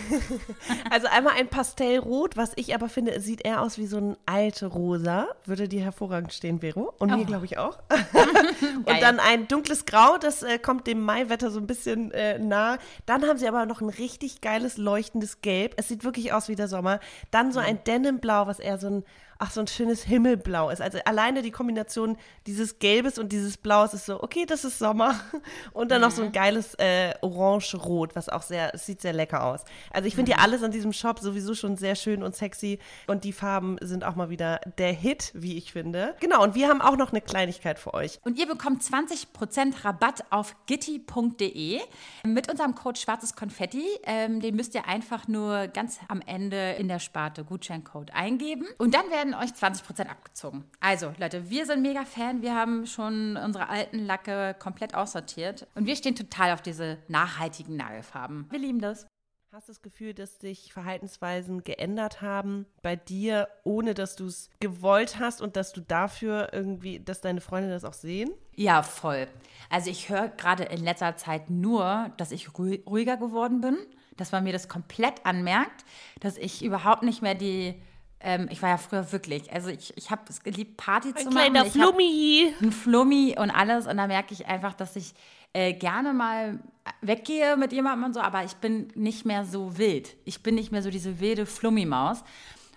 [0.90, 4.18] Also einmal ein Pastellrot, was ich aber finde, es sieht eher aus wie so ein
[4.26, 5.28] alte Rosa.
[5.46, 6.94] Würde dir hervorragend stehen, Vero.
[7.00, 7.26] Und mir, Oh.
[7.26, 7.80] glaube ich, auch.
[8.86, 12.78] Und dann ein dunkles Grau, das äh, kommt dem Maiwetter so ein bisschen äh, nah.
[13.06, 15.76] Dann haben sie aber noch ein richtig geiles, leuchtendes Gelb.
[15.78, 17.00] Es sieht wirklich aus wie der Sommer.
[17.32, 19.04] Dann so ein Denimblau, was eher so ein,
[19.42, 20.82] ach, so ein schönes Himmelblau ist.
[20.82, 25.20] Also alleine die Kombination dieses Gelbes und dieses Blaus ist so, okay, das ist Sommer.
[25.74, 29.44] Und dann noch so ein geiles äh, Orange-Rot, was auch sehr, es sieht sehr lecker
[29.44, 29.64] aus.
[29.92, 32.80] Also ich finde ja alles an diesem Shop sowieso schon sehr schön und sexy.
[33.08, 36.16] Und die Farben sind auch mal wieder der Hit, wie ich finde.
[36.20, 38.20] Genau, und wir haben auch noch eine Kleinigkeit für euch.
[38.24, 41.80] Und ihr bekommt 20% Rabatt auf gitti.de
[42.24, 43.86] mit unserem Code Schwarzes Konfetti.
[44.04, 48.66] Ähm, den müsst ihr einfach nur ganz am Ende in der Sparte Gutscheincode eingeben.
[48.78, 50.66] Und dann werden euch 20% abgezogen.
[50.80, 52.42] Also, Leute, wir sind mega Fan.
[52.42, 55.68] Wir haben schon unsere alten Lacke komplett aussortiert.
[55.76, 58.48] Und wir stehen total auf diese nachhaltigen Nagelfarben.
[58.50, 59.08] Wir lieben das.
[59.54, 64.50] Hast du das Gefühl, dass sich Verhaltensweisen geändert haben bei dir, ohne dass du es
[64.62, 68.30] gewollt hast und dass du dafür irgendwie, dass deine Freunde das auch sehen?
[68.56, 69.28] Ja, voll.
[69.70, 73.78] Also ich höre gerade in letzter Zeit nur, dass ich ruhi- ruhiger geworden bin,
[74.16, 75.84] dass man mir das komplett anmerkt,
[76.22, 77.82] dass ich überhaupt nicht mehr die,
[78.24, 81.56] ähm, ich war ja früher wirklich, also ich, ich habe es geliebt, Party zu machen.
[81.56, 82.54] Ich hab Flummi.
[82.62, 85.14] Ein Flummi und alles und da merke ich einfach, dass ich
[85.54, 86.60] äh, gerne mal
[87.02, 90.16] weggehe mit jemandem und so, aber ich bin nicht mehr so wild.
[90.26, 92.24] Ich bin nicht mehr so diese wilde Flummi-Maus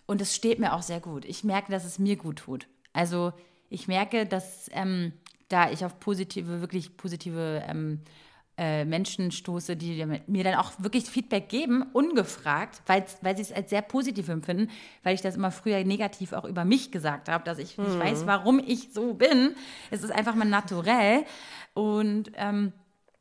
[0.06, 1.24] und es steht mir auch sehr gut.
[1.24, 2.66] Ich merke, dass es mir gut tut.
[2.92, 3.32] Also
[3.70, 5.12] ich merke, dass ähm,
[5.48, 8.00] da ich auf positive, wirklich positive ähm,
[8.56, 13.52] äh, Menschen stoße, die mir dann auch wirklich Feedback geben, ungefragt, weil, weil sie es
[13.52, 14.70] als sehr positiv empfinden,
[15.02, 18.26] weil ich das immer früher negativ auch über mich gesagt habe, dass ich nicht weiß,
[18.26, 19.56] warum ich so bin.
[19.90, 21.24] Es ist einfach mal naturell.
[21.74, 22.72] Und ähm,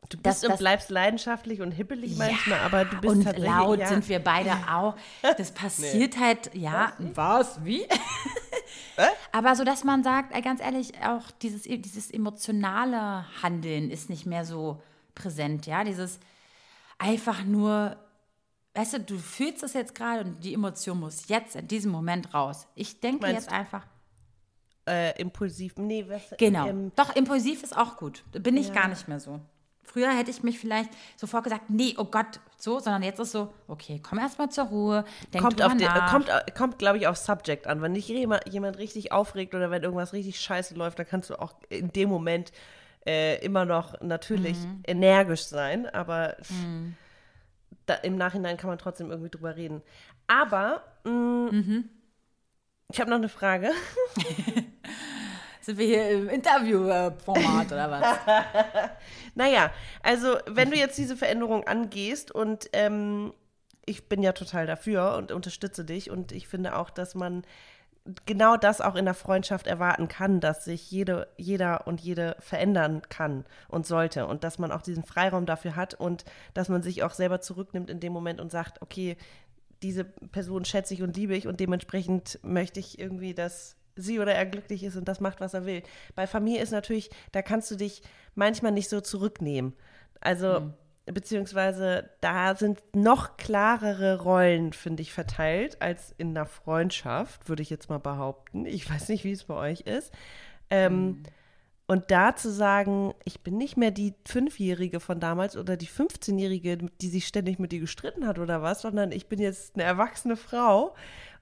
[0.10, 3.50] Du bist das, und bleibst leidenschaftlich und hippelig ja, manchmal, aber du bist und tatsächlich...
[3.50, 3.88] laut ja.
[3.88, 4.96] sind wir beide auch.
[5.38, 6.22] Das passiert nee.
[6.22, 6.94] halt, ja.
[7.16, 7.64] Was?
[7.64, 7.88] Wie?
[9.32, 14.46] aber so, dass man sagt, ganz ehrlich, auch dieses, dieses emotionale Handeln ist nicht mehr
[14.46, 14.82] so
[15.16, 15.84] präsent, ja.
[15.84, 16.20] Dieses
[16.98, 17.98] einfach nur,
[18.74, 22.34] weißt du, du fühlst es jetzt gerade und die Emotion muss jetzt in diesem Moment
[22.34, 22.68] raus.
[22.76, 23.86] Ich denke Meinst jetzt einfach
[24.88, 25.78] äh, impulsiv.
[25.78, 26.34] Nee, was?
[26.38, 26.68] Genau.
[26.68, 28.24] Ähm, Doch, impulsiv ist auch gut.
[28.32, 28.74] Bin ich ja.
[28.74, 29.40] gar nicht mehr so.
[29.86, 33.54] Früher hätte ich mich vielleicht sofort gesagt, nee, oh Gott, so, sondern jetzt ist so,
[33.68, 36.10] okay, komm erstmal zur Ruhe, denk kommt auf die, nach.
[36.10, 37.82] Kommt, kommt glaube ich, aufs Subject an.
[37.82, 41.40] Wenn dich jemand, jemand richtig aufregt oder wenn irgendwas richtig scheiße läuft, dann kannst du
[41.40, 42.54] auch in dem Moment
[43.06, 44.84] äh, immer noch natürlich mhm.
[44.86, 46.96] energisch sein, aber mhm.
[47.86, 49.82] da, im Nachhinein kann man trotzdem irgendwie drüber reden.
[50.28, 51.90] Aber mh, mm, mhm.
[52.90, 53.72] ich habe noch eine Frage.
[55.62, 58.18] Sind wir hier im Interviewformat oder was?
[59.36, 63.34] naja, also wenn du jetzt diese Veränderung angehst und ähm,
[63.86, 67.44] ich bin ja total dafür und unterstütze dich und ich finde auch, dass man
[68.26, 73.02] genau das auch in der Freundschaft erwarten kann, dass sich jede, jeder und jede verändern
[73.08, 77.04] kann und sollte und dass man auch diesen Freiraum dafür hat und dass man sich
[77.04, 79.16] auch selber zurücknimmt in dem Moment und sagt, okay,
[79.82, 84.34] diese Person schätze ich und liebe ich und dementsprechend möchte ich irgendwie, dass sie oder
[84.34, 85.84] er glücklich ist und das macht, was er will.
[86.16, 88.02] Bei Familie ist natürlich, da kannst du dich
[88.36, 89.74] manchmal nicht so zurücknehmen.
[90.20, 90.74] Also, mhm.
[91.06, 97.70] Beziehungsweise da sind noch klarere Rollen, finde ich, verteilt als in einer Freundschaft, würde ich
[97.70, 98.66] jetzt mal behaupten.
[98.66, 100.14] Ich weiß nicht, wie es bei euch ist.
[100.70, 101.24] Ähm, mhm.
[101.86, 106.78] Und da zu sagen, ich bin nicht mehr die Fünfjährige von damals oder die 15-Jährige,
[107.02, 110.38] die sich ständig mit dir gestritten hat oder was, sondern ich bin jetzt eine erwachsene
[110.38, 110.96] Frau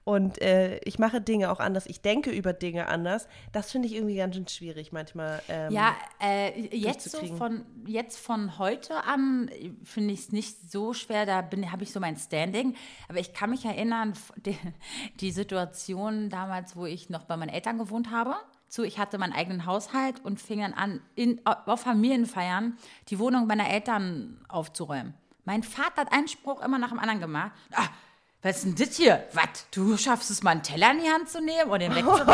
[0.04, 3.28] und äh, ich mache Dinge auch anders, ich denke über Dinge anders.
[3.52, 5.40] Das finde ich irgendwie ganz schön schwierig manchmal.
[5.48, 9.48] Ähm, ja, äh, jetzt so von jetzt von heute an
[9.84, 11.24] finde ich es nicht so schwer.
[11.24, 12.74] Da habe ich so mein Standing.
[13.08, 14.58] Aber ich kann mich erinnern, die,
[15.20, 18.34] die Situation damals, wo ich noch bei meinen Eltern gewohnt habe
[18.72, 23.46] zu, ich hatte meinen eigenen Haushalt und fing dann an, in, auf Familienfeiern die Wohnung
[23.46, 25.12] meiner Eltern aufzuräumen.
[25.44, 27.52] Mein Vater hat einen Spruch immer nach dem anderen gemacht.
[27.72, 27.88] Ah,
[28.44, 29.24] was ist denn das hier?
[29.34, 29.66] Was?
[29.70, 32.26] Du schaffst es mal einen Teller in die Hand zu nehmen und den wegzubauen?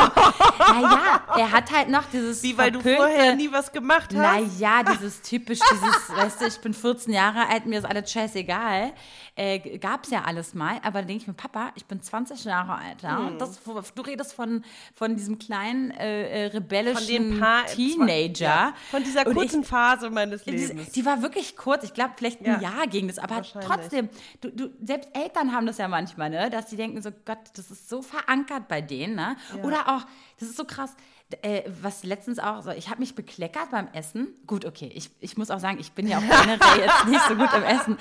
[0.59, 2.43] naja, er hat halt noch dieses.
[2.43, 4.15] Wie, weil du vorher nie was gemacht hast?
[4.15, 8.93] Naja, dieses typisch, dieses, weißt du, ich bin 14 Jahre alt, mir ist alles scheißegal.
[9.39, 12.45] Äh, Gab es ja alles mal, aber dann denke ich mir, Papa, ich bin 20
[12.45, 13.03] Jahre alt.
[13.03, 13.29] Ja?
[13.29, 13.39] Hm.
[13.39, 18.45] Das, du redest von, von diesem kleinen äh, äh rebellischen paar, Teenager.
[18.45, 20.91] Ja, von dieser kurzen ich, Phase meines Lebens.
[20.91, 22.61] Die war wirklich kurz, ich glaube, vielleicht ein ja.
[22.61, 24.09] Jahr ging das, aber trotzdem,
[24.41, 26.51] du, du, selbst Eltern haben das ja manchmal, ne?
[26.51, 29.15] dass die denken so, Gott, das ist so verankert bei denen.
[29.15, 29.37] Ne?
[29.63, 30.05] Oder auch,
[30.41, 30.97] das ist so krass,
[31.43, 34.29] äh, was letztens auch so, ich habe mich bekleckert beim Essen.
[34.47, 37.37] Gut, okay, ich, ich muss auch sagen, ich bin ja auch generell jetzt nicht so
[37.37, 37.99] gut im Essen.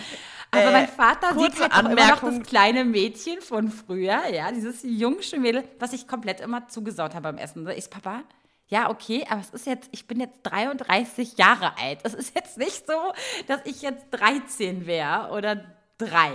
[0.52, 4.52] Aber äh, mein Vater sieht halt auch immer noch das kleine Mädchen von früher, ja,
[4.52, 7.68] dieses jungsche Mädel, was ich komplett immer zugesaut habe beim Essen.
[7.70, 8.24] Ich, Papa,
[8.70, 12.00] ja, okay, aber es ist jetzt, ich bin jetzt 33 Jahre alt.
[12.04, 13.14] Es ist jetzt nicht so,
[13.48, 15.66] dass ich jetzt 13 wäre oder
[15.98, 16.32] drei.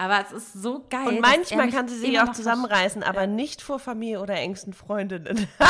[0.00, 1.06] Aber es ist so geil.
[1.08, 5.46] Und manchmal kann sie sich auch zusammenreißen, aber nicht vor Familie oder engsten Freundinnen.
[5.58, 5.66] Nee.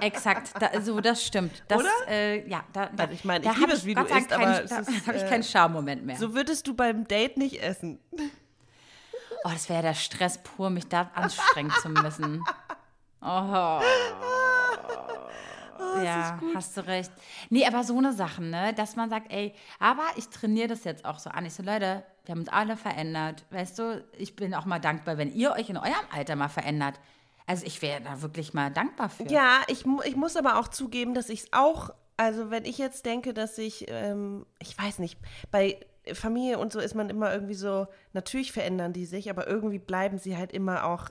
[0.00, 1.62] Exakt, da, so das stimmt.
[1.68, 1.88] Das, oder?
[2.08, 4.60] Äh, ja, da, da, also ich meine, ich liebe es, wie du isst, kein, aber
[4.60, 6.16] da habe ich keinen Charmoment mehr.
[6.16, 8.00] So würdest du beim Date nicht essen.
[9.44, 12.42] Oh, das wäre der Stress pur, mich da anstrengen zu müssen.
[13.28, 13.80] Oh.
[15.78, 17.10] Oh, ja, hast du recht.
[17.50, 21.04] Nee, aber so eine Sachen, ne, dass man sagt, ey, aber ich trainiere das jetzt
[21.04, 21.44] auch so an.
[21.44, 23.44] Ich so, Leute, wir haben uns alle verändert.
[23.50, 27.00] Weißt du, ich bin auch mal dankbar, wenn ihr euch in eurem Alter mal verändert.
[27.46, 29.24] Also ich wäre da wirklich mal dankbar für.
[29.28, 33.06] Ja, ich, ich muss aber auch zugeben, dass ich es auch, also wenn ich jetzt
[33.06, 35.18] denke, dass ich, ähm, ich weiß nicht,
[35.52, 35.78] bei
[36.12, 40.18] Familie und so ist man immer irgendwie so, natürlich verändern die sich, aber irgendwie bleiben
[40.18, 41.10] sie halt immer auch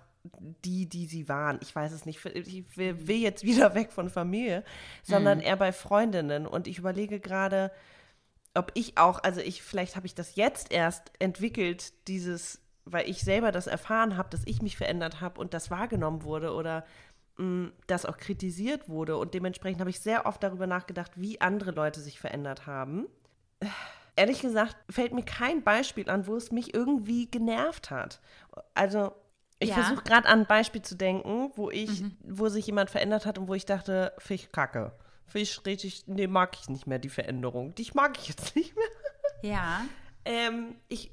[0.63, 1.59] die, die sie waren.
[1.61, 2.25] Ich weiß es nicht.
[2.25, 4.63] Ich will, will jetzt wieder weg von Familie,
[5.03, 5.45] sondern mhm.
[5.45, 6.47] eher bei Freundinnen.
[6.47, 7.71] Und ich überlege gerade,
[8.55, 13.21] ob ich auch, also ich, vielleicht habe ich das jetzt erst entwickelt, dieses, weil ich
[13.21, 16.85] selber das erfahren habe, dass ich mich verändert habe und das wahrgenommen wurde oder
[17.37, 19.17] mh, mm, das auch kritisiert wurde.
[19.17, 23.07] Und dementsprechend habe ich sehr oft darüber nachgedacht, wie andere Leute sich verändert haben.
[24.17, 28.21] Ehrlich gesagt, fällt mir kein Beispiel an, wo es mich irgendwie genervt hat.
[28.73, 29.11] Also
[29.59, 29.75] ich ja.
[29.75, 32.17] versuche gerade an ein Beispiel zu denken, wo ich, mhm.
[32.23, 34.93] wo sich jemand verändert hat und wo ich dachte, Fisch kacke.
[35.27, 37.75] Fisch richtig, nee, mag ich nicht mehr, die Veränderung.
[37.75, 38.85] Dich mag ich jetzt nicht mehr.
[39.43, 39.81] Ja.
[40.25, 41.11] ähm, ich,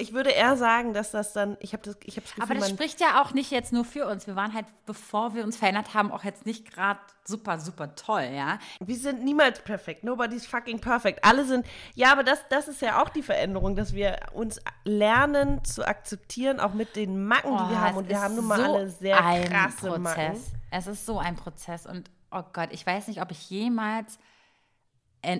[0.00, 2.70] ich würde eher sagen, dass das dann, ich habe das, ich habe das Aber das
[2.70, 4.28] spricht ja auch nicht jetzt nur für uns.
[4.28, 8.30] Wir waren halt, bevor wir uns verändert haben, auch jetzt nicht gerade super, super toll,
[8.32, 8.60] ja.
[8.78, 10.04] Wir sind niemals perfekt.
[10.04, 11.24] Nobody's fucking perfect.
[11.24, 15.64] Alle sind, ja, aber das, das ist ja auch die Veränderung, dass wir uns lernen
[15.64, 17.96] zu akzeptieren, auch mit den Macken, oh, die wir haben.
[17.96, 19.98] Und wir haben nun mal so alle sehr krasse Prozess.
[19.98, 20.40] Macken.
[20.70, 24.18] Es ist so ein Prozess und oh Gott, ich weiß nicht, ob ich jemals,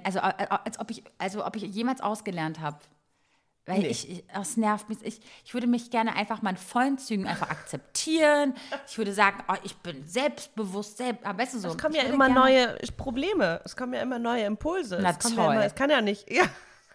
[0.04, 2.78] also als ob ich, also ob ich jemals ausgelernt habe
[3.68, 3.88] weil nee.
[3.88, 4.98] ich, ich, das nervt mich.
[5.02, 8.54] Ich, ich würde mich gerne einfach mal in vollen Zügen einfach akzeptieren.
[8.86, 11.68] Ich würde sagen, oh, ich bin selbstbewusst, selbst, aber weißt du so.
[11.68, 13.60] Es kommen ja immer neue Probleme.
[13.66, 14.98] Es kommen ja immer neue Impulse.
[15.02, 15.34] Na es toll.
[15.36, 16.26] Ja immer, es kann ja nicht.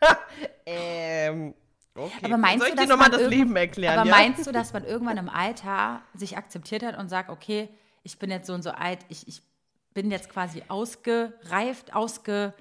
[0.04, 0.18] Ja.
[0.66, 1.54] ähm,
[1.96, 2.12] okay.
[2.24, 4.00] Aber meinst Soll ich du, dir nochmal das Leben erklären?
[4.00, 4.16] Aber ja?
[4.18, 7.70] meinst du, dass man irgendwann im Alter sich akzeptiert hat und sagt, okay,
[8.02, 9.42] ich bin jetzt so und so alt, ich, ich
[9.94, 12.54] bin jetzt quasi ausgereift, ausge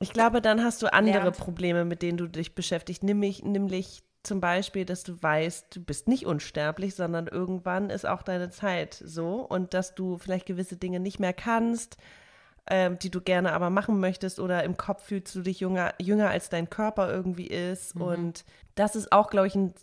[0.00, 1.38] ich glaube, dann hast du andere lernt.
[1.38, 6.08] Probleme, mit denen du dich beschäftigst, nämlich, nämlich zum Beispiel, dass du weißt, du bist
[6.08, 11.00] nicht unsterblich, sondern irgendwann ist auch deine Zeit so und dass du vielleicht gewisse Dinge
[11.00, 11.96] nicht mehr kannst,
[12.68, 16.30] ähm, die du gerne aber machen möchtest oder im Kopf fühlst du dich jünger, jünger
[16.30, 18.02] als dein Körper irgendwie ist mhm.
[18.02, 19.74] und das ist auch, glaube ich, ein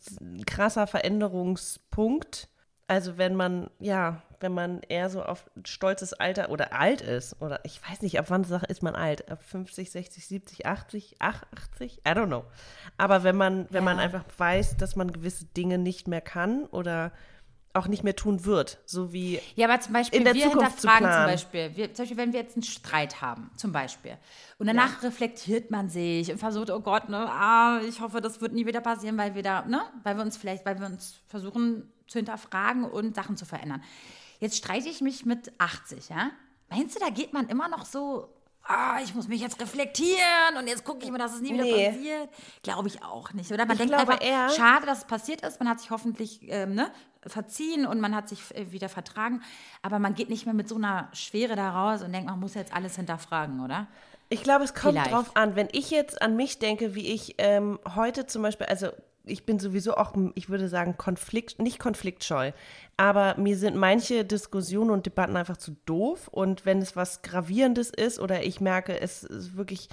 [0.45, 2.49] krasser Veränderungspunkt.
[2.87, 7.59] Also wenn man, ja, wenn man eher so auf stolzes Alter oder alt ist, oder
[7.63, 9.31] ich weiß nicht, ab wann ist man alt?
[9.31, 11.97] Ab 50, 60, 70, 80, 80?
[11.97, 12.45] I don't know.
[12.97, 13.93] Aber wenn man, wenn ja.
[13.93, 17.11] man einfach weiß, dass man gewisse Dinge nicht mehr kann oder
[17.73, 20.79] auch nicht mehr tun wird, so wie ja, aber zum Beispiel in der wir Zukunft
[20.79, 24.17] hinterfragen zum Beispiel, wir, zum Beispiel, wenn wir jetzt einen Streit haben, zum Beispiel,
[24.59, 25.09] und danach ja.
[25.09, 28.79] reflektiert man sich und versucht, oh Gott, ne, ah, ich hoffe, das wird nie wieder
[28.79, 32.83] passieren, weil wir da, ne, weil wir uns vielleicht, weil wir uns versuchen zu hinterfragen
[32.83, 33.83] und Sachen zu verändern.
[34.39, 36.31] Jetzt streite ich mich mit 80, ja?
[36.69, 38.29] Meinst du, da geht man immer noch so,
[38.63, 41.63] ah, ich muss mich jetzt reflektieren und jetzt gucke ich mir, dass es nie wieder
[41.63, 41.89] nee.
[41.89, 42.29] passiert?
[42.63, 43.65] Glaube ich auch nicht, oder?
[43.65, 45.59] Man ich denkt einfach, eher, schade, dass es passiert ist.
[45.59, 46.91] Man hat sich hoffentlich ähm, ne,
[47.25, 49.41] verziehen und man hat sich äh, wieder vertragen.
[49.81, 52.55] Aber man geht nicht mehr mit so einer Schwere da raus und denkt, man muss
[52.55, 53.87] jetzt alles hinterfragen, oder?
[54.29, 55.11] Ich glaube, es kommt Vielleicht.
[55.11, 55.55] drauf an.
[55.55, 58.87] Wenn ich jetzt an mich denke, wie ich ähm, heute zum Beispiel, also
[59.25, 62.51] ich bin sowieso auch, ich würde sagen, Konflikt, nicht konfliktscheu,
[62.97, 66.27] aber mir sind manche Diskussionen und Debatten einfach zu doof.
[66.29, 69.89] Und wenn es was Gravierendes ist oder ich merke, es ist wirklich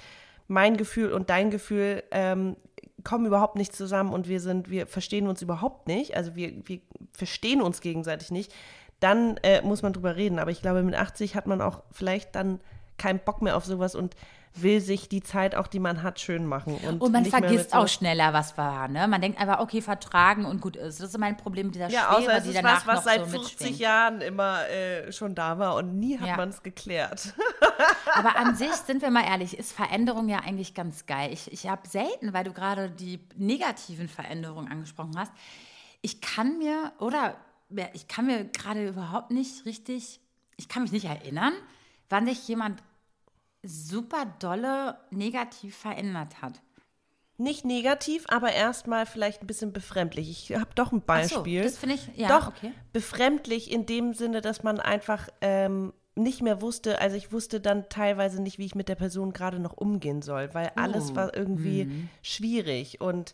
[0.47, 2.55] mein Gefühl und dein Gefühl ähm,
[3.03, 6.79] kommen überhaupt nicht zusammen und wir sind, wir verstehen uns überhaupt nicht, also wir, wir
[7.11, 8.53] verstehen uns gegenseitig nicht,
[8.99, 10.39] dann äh, muss man drüber reden.
[10.39, 12.61] Aber ich glaube, mit 80 hat man auch vielleicht dann
[12.97, 14.15] keinen Bock mehr auf sowas und
[14.55, 16.75] will sich die Zeit auch, die man hat, schön machen.
[16.87, 18.87] Und, und man vergisst auch schneller, was war.
[18.87, 19.07] Ne?
[19.07, 20.99] Man denkt einfach, okay, vertragen und gut ist.
[20.99, 23.25] Das ist mein Problem mit dieser ja, Schwere, außer es die ist was, was seit
[23.25, 26.37] so 50 Jahren immer äh, schon da war und nie hat ja.
[26.37, 27.33] man es geklärt.
[28.13, 31.33] Aber an sich, sind wir mal ehrlich, ist Veränderung ja eigentlich ganz geil.
[31.33, 35.31] Ich, ich habe selten, weil du gerade die negativen Veränderungen angesprochen hast,
[36.01, 37.35] ich kann mir, oder
[37.93, 40.19] ich kann mir gerade überhaupt nicht richtig,
[40.57, 41.53] ich kann mich nicht erinnern,
[42.09, 42.83] wann sich jemand
[43.63, 46.61] super dolle negativ verändert hat.
[47.37, 50.29] Nicht negativ, aber erstmal vielleicht ein bisschen befremdlich.
[50.29, 51.63] Ich habe doch ein Beispiel.
[51.63, 52.71] So, das finde ich, ja, doch okay.
[52.91, 57.89] befremdlich in dem Sinne, dass man einfach ähm, nicht mehr wusste, also ich wusste dann
[57.89, 61.15] teilweise nicht, wie ich mit der Person gerade noch umgehen soll, weil alles oh.
[61.15, 62.09] war irgendwie mhm.
[62.21, 63.33] schwierig und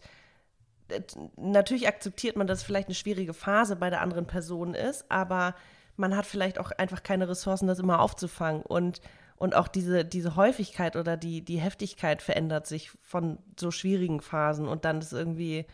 [0.88, 1.02] äh,
[1.36, 5.56] natürlich akzeptiert man, dass es vielleicht eine schwierige Phase bei der anderen Person ist, aber
[5.98, 9.02] man hat vielleicht auch einfach keine Ressourcen, das immer aufzufangen und
[9.40, 14.68] und auch diese, diese Häufigkeit oder die, die Heftigkeit verändert sich von so schwierigen Phasen.
[14.68, 15.66] Und dann ist irgendwie,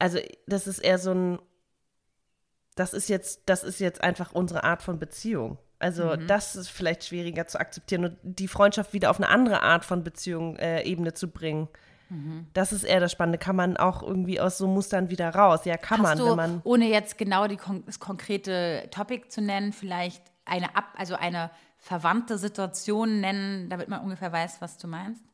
[0.00, 1.38] also das ist eher so ein,
[2.74, 5.58] das ist jetzt, das ist jetzt einfach unsere Art von Beziehung.
[5.78, 6.26] Also mhm.
[6.26, 10.02] das ist vielleicht schwieriger zu akzeptieren und die Freundschaft wieder auf eine andere Art von
[10.02, 11.68] Beziehung äh, Ebene zu bringen.
[12.08, 12.48] Mhm.
[12.52, 13.38] Das ist eher das Spannende.
[13.38, 15.64] Kann man auch irgendwie aus so Mustern wieder raus?
[15.66, 16.60] Ja, kann Hast man, du, wenn man.
[16.64, 22.38] Ohne jetzt genau die, das konkrete Topic zu nennen, vielleicht eine Ab, also eine verwandte
[22.38, 25.24] Situationen nennen, damit man ungefähr weiß, was du meinst?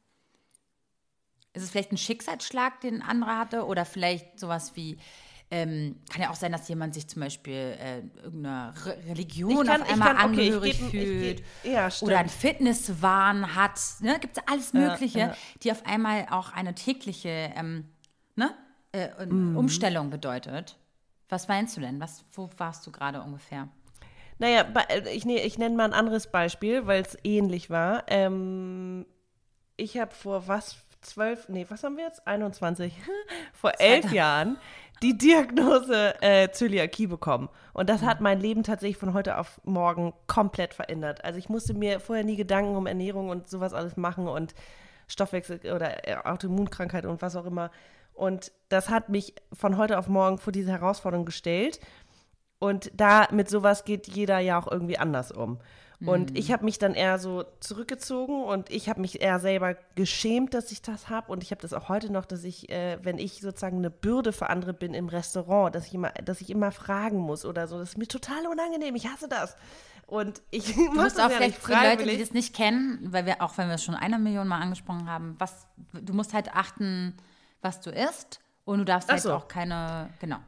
[1.52, 3.66] Ist es vielleicht ein Schicksalsschlag, den ein anderer hatte?
[3.66, 4.98] Oder vielleicht sowas wie,
[5.50, 9.82] ähm, kann ja auch sein, dass jemand sich zum Beispiel äh, irgendeiner Re Religion kann,
[9.82, 13.80] auf einmal kann, okay, angehörig geb, fühlt geb, ja, oder einen Fitnesswahn hat.
[14.00, 14.18] Ne?
[14.20, 15.36] Gibt es alles Mögliche, ja, ja.
[15.62, 17.88] die auf einmal auch eine tägliche ähm,
[18.34, 18.54] ne?
[18.92, 19.56] äh, mhm.
[19.56, 20.76] Umstellung bedeutet.
[21.28, 22.00] Was meinst du denn?
[22.00, 23.68] Was, wo warst du gerade ungefähr?
[24.38, 28.04] Naja, äh, ich, ich nenne mal ein anderes Beispiel, weil es ähnlich war.
[28.08, 29.06] Ähm,
[29.76, 32.26] ich habe vor was, zwölf, nee, was haben wir jetzt?
[32.26, 32.92] 21,
[33.52, 34.58] vor elf Jahren
[35.02, 37.48] die Diagnose äh, Zöliakie bekommen.
[37.72, 41.24] Und das hat mein Leben tatsächlich von heute auf morgen komplett verändert.
[41.24, 44.54] Also ich musste mir vorher nie Gedanken um Ernährung und sowas alles machen und
[45.08, 47.70] Stoffwechsel oder äh, Autoimmunkrankheit und was auch immer.
[48.14, 51.78] Und das hat mich von heute auf morgen vor diese Herausforderung gestellt.
[52.66, 55.58] Und da mit sowas geht jeder ja auch irgendwie anders um.
[56.04, 56.36] Und mhm.
[56.36, 60.70] ich habe mich dann eher so zurückgezogen und ich habe mich eher selber geschämt, dass
[60.70, 61.32] ich das habe.
[61.32, 64.32] Und ich habe das auch heute noch, dass ich, äh, wenn ich sozusagen eine Bürde
[64.32, 67.78] für andere bin im Restaurant, dass ich immer, dass ich immer fragen muss oder so.
[67.78, 68.94] Das ist mir total unangenehm.
[68.94, 69.56] Ich hasse das.
[70.06, 73.40] Und ich du musst auch ja vielleicht für Leute, die das nicht kennen, weil wir
[73.40, 77.16] auch, wenn wir es schon eine Million Mal angesprochen haben, was du musst halt achten,
[77.62, 79.32] was du isst und du darfst halt so.
[79.32, 80.38] auch keine, genau.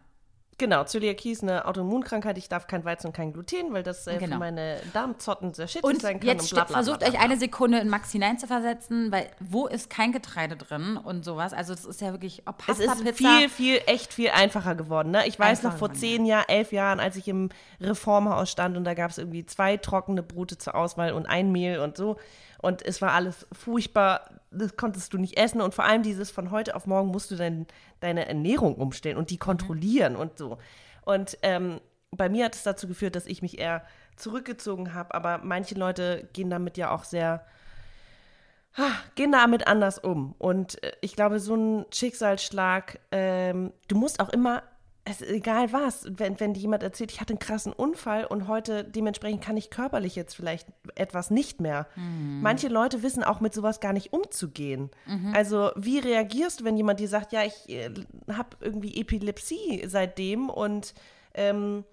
[0.58, 2.36] Genau, Zöliakie ist eine Autoimmunkrankheit.
[2.36, 4.34] Ich darf kein Weizen und kein Gluten, weil das äh, genau.
[4.34, 6.28] für meine Darmzotten sehr schädlich und sein kann.
[6.28, 10.10] Jetzt und bla, bla, versucht euch eine Sekunde in Max hineinzuversetzen, weil wo ist kein
[10.10, 11.52] Getreide drin und sowas?
[11.52, 13.38] Also es ist ja wirklich oh, Pasta, Es ist Pizza.
[13.38, 15.12] viel, viel, echt viel einfacher geworden.
[15.12, 15.28] Ne?
[15.28, 17.50] Ich weiß noch vor zehn Jahren, elf Jahren, als ich im
[17.80, 21.78] Reformhaus stand und da gab es irgendwie zwei trockene Brote zur Auswahl und ein Mehl
[21.78, 22.16] und so.
[22.60, 26.50] Und es war alles furchtbar das konntest du nicht essen und vor allem dieses von
[26.50, 27.66] heute auf morgen musst du dein,
[28.00, 29.40] deine Ernährung umstellen und die mhm.
[29.40, 30.20] kontrollieren mhm.
[30.20, 30.58] und so.
[31.04, 31.80] Und ähm,
[32.10, 33.84] bei mir hat es dazu geführt, dass ich mich eher
[34.16, 37.44] zurückgezogen habe, aber manche Leute gehen damit ja auch sehr,
[39.14, 40.34] gehen damit anders um.
[40.38, 44.62] Und äh, ich glaube, so ein Schicksalsschlag, ähm, du musst auch immer
[45.10, 48.84] es ist egal was, wenn, wenn jemand erzählt, ich hatte einen krassen Unfall und heute
[48.84, 51.86] dementsprechend kann ich körperlich jetzt vielleicht etwas nicht mehr.
[51.96, 52.40] Mhm.
[52.42, 54.90] Manche Leute wissen auch mit sowas gar nicht umzugehen.
[55.06, 55.32] Mhm.
[55.34, 57.90] Also wie reagierst du, wenn jemand dir sagt, ja, ich äh,
[58.30, 60.94] habe irgendwie Epilepsie seitdem und
[61.34, 61.84] ähm,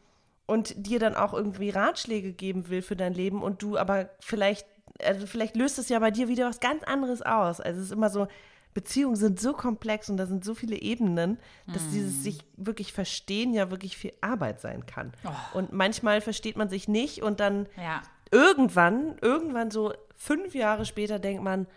[0.48, 4.68] und dir dann auch irgendwie Ratschläge geben will für dein Leben und du aber vielleicht,
[5.04, 7.60] also vielleicht löst es ja bei dir wieder was ganz anderes aus.
[7.60, 8.28] Also es ist immer so,
[8.76, 11.92] Beziehungen sind so komplex und da sind so viele Ebenen, dass mm.
[11.92, 15.14] dieses sich wirklich verstehen ja wirklich viel Arbeit sein kann.
[15.24, 15.58] Oh.
[15.58, 18.02] Und manchmal versteht man sich nicht und dann ja.
[18.32, 21.68] irgendwann, irgendwann so fünf Jahre später denkt man,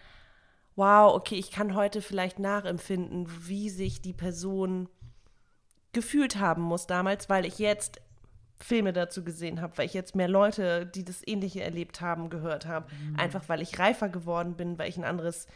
[0.75, 4.89] wow, okay, ich kann heute vielleicht nachempfinden, wie sich die Person
[5.93, 8.01] gefühlt haben muss damals, weil ich jetzt
[8.57, 12.67] Filme dazu gesehen habe, weil ich jetzt mehr Leute, die das Ähnliche erlebt haben, gehört
[12.67, 12.87] habe.
[12.93, 13.21] Mhm.
[13.21, 15.47] Einfach weil ich reifer geworden bin, weil ich ein anderes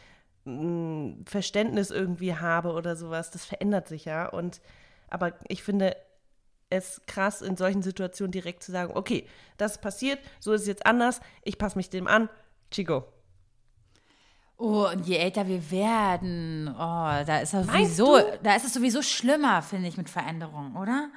[1.25, 3.31] Verständnis irgendwie habe oder sowas.
[3.31, 4.27] Das verändert sich ja.
[4.27, 4.61] Und
[5.09, 5.95] aber ich finde
[6.69, 9.27] es krass, in solchen Situationen direkt zu sagen, okay,
[9.57, 12.29] das ist passiert, so ist es jetzt anders, ich passe mich dem an,
[12.71, 13.05] Chico.
[14.57, 19.01] Oh, und je älter wir werden, oh, da ist es sowieso, da ist es sowieso
[19.01, 21.09] schlimmer, finde ich, mit Veränderungen, oder?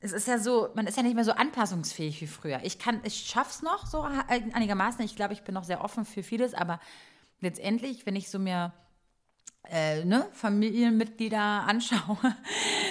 [0.00, 2.60] Es ist ja so, man ist ja nicht mehr so anpassungsfähig wie früher.
[2.62, 5.04] Ich kann, ich schaff's noch so einigermaßen.
[5.04, 6.78] Ich glaube, ich bin noch sehr offen für vieles, aber
[7.40, 8.72] letztendlich, wenn ich so mir
[9.70, 12.36] äh, ne, Familienmitglieder anschaue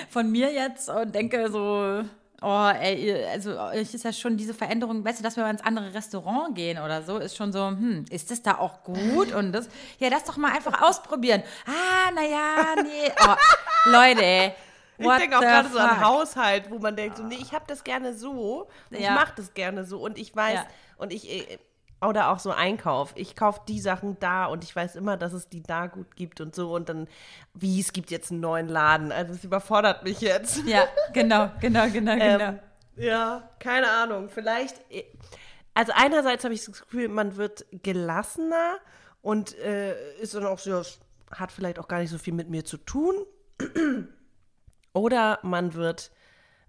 [0.09, 2.03] von mir jetzt und denke so,
[2.41, 5.93] oh, ey, also ich ist ja schon diese Veränderung, weißt du, dass wir ins andere
[5.93, 9.33] Restaurant gehen oder so, ist schon so, hm, ist das da auch gut?
[9.33, 9.69] Und das,
[9.99, 11.43] ja, das doch mal einfach ausprobieren.
[11.65, 13.11] Ah, naja, nee.
[13.21, 13.35] Oh,
[13.89, 14.53] Leute,
[14.99, 17.83] ich denke auch gerade so an Haushalt, wo man denkt, so, nee, ich habe das
[17.83, 18.99] gerne so, ja.
[18.99, 20.67] ich mache das gerne so und ich weiß, ja.
[20.97, 21.59] und ich, äh,
[22.01, 23.13] oder auch so Einkauf.
[23.15, 26.41] Ich kaufe die Sachen da und ich weiß immer, dass es die da gut gibt
[26.41, 26.73] und so.
[26.73, 27.07] Und dann,
[27.53, 29.11] wie, es gibt jetzt einen neuen Laden.
[29.11, 30.63] Also es überfordert mich jetzt.
[30.65, 32.59] Ja, genau, genau, genau, ähm, genau.
[32.97, 34.29] Ja, keine Ahnung.
[34.29, 35.05] Vielleicht, äh,
[35.73, 38.77] also einerseits habe ich das Gefühl, man wird gelassener
[39.21, 40.81] und äh, ist dann auch so,
[41.31, 43.15] hat vielleicht auch gar nicht so viel mit mir zu tun.
[44.93, 46.11] Oder man wird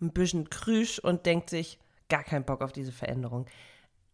[0.01, 3.47] ein bisschen krüsch und denkt sich, gar keinen Bock auf diese Veränderung.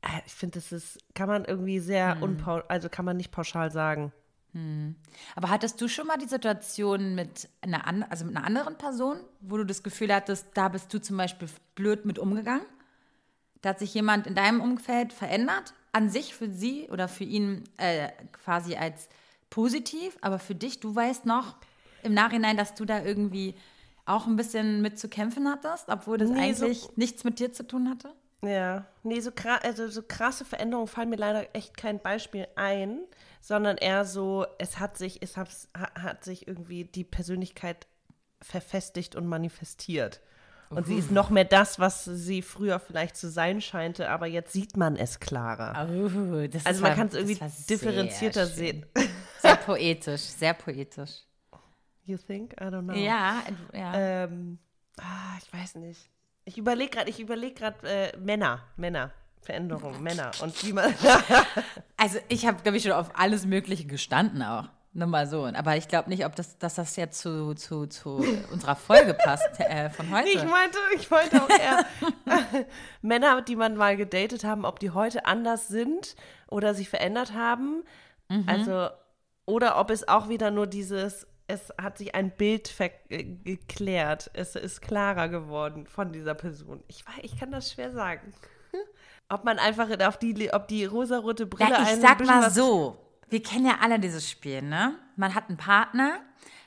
[0.05, 2.23] Äh, ich finde, das ist, kann man irgendwie sehr hm.
[2.23, 4.13] unpau also kann man nicht pauschal sagen.
[4.53, 4.95] Hm.
[5.35, 9.19] Aber hattest du schon mal die Situation mit einer, an also mit einer anderen Person,
[9.41, 12.67] wo du das Gefühl hattest, da bist du zum Beispiel blöd mit umgegangen?
[13.63, 17.65] Da hat sich jemand in deinem Umfeld verändert, an sich für sie oder für ihn
[17.79, 19.09] äh, quasi als
[19.49, 21.57] positiv, aber für dich, du weißt noch
[22.03, 23.55] im Nachhinein, dass du da irgendwie
[24.05, 27.53] auch ein bisschen mit zu kämpfen hattest, obwohl das nee, eigentlich so nichts mit dir
[27.53, 28.13] zu tun hatte?
[28.47, 29.31] Ja, nee, so,
[29.63, 33.01] also so krasse Veränderungen fallen mir leider echt kein Beispiel ein,
[33.41, 37.87] sondern eher so, es hat sich, es hat, hat sich irgendwie die Persönlichkeit
[38.41, 40.21] verfestigt und manifestiert.
[40.71, 40.87] Und uh.
[40.87, 44.77] sie ist noch mehr das, was sie früher vielleicht zu sein scheinte, aber jetzt sieht
[44.77, 45.89] man es klarer.
[45.89, 47.39] Uh, also man kann es irgendwie
[47.69, 48.87] differenzierter sehen.
[49.41, 51.23] Sehr poetisch, sehr poetisch.
[52.07, 52.53] You think?
[52.61, 52.95] I don't know.
[52.95, 53.43] Ja,
[53.73, 54.25] ja.
[54.25, 54.59] Ähm,
[54.99, 56.11] ah, ich weiß nicht.
[56.45, 59.13] Ich überlege gerade, ich überlege gerade äh, Männer, Männer.
[59.41, 60.95] Veränderungen, Männer und wie man.
[61.99, 64.69] also ich habe, glaube ich, schon auf alles Mögliche gestanden auch.
[64.97, 65.45] Nur mal so.
[65.45, 69.59] Aber ich glaube nicht, ob das, dass das jetzt zu, zu, zu unserer Folge passt
[69.59, 70.29] äh, von heute.
[70.29, 71.85] Ich meinte, ich wollte auch eher
[73.03, 76.15] Männer, die man mal gedatet haben, ob die heute anders sind
[76.47, 77.83] oder sich verändert haben.
[78.29, 78.45] Mhm.
[78.47, 78.89] Also,
[79.47, 84.31] oder ob es auch wieder nur dieses, es hat sich ein Bild äh, geklärt.
[84.35, 86.83] Es ist klarer geworden von dieser Person.
[86.89, 88.33] Ich, ich kann das schwer sagen.
[89.29, 92.99] Ob man einfach auf die, ob die rosarote Brille ja, ich sag mal so,
[93.31, 94.99] wir kennen ja alle dieses Spiel, ne?
[95.17, 96.21] Man hat einen Partner,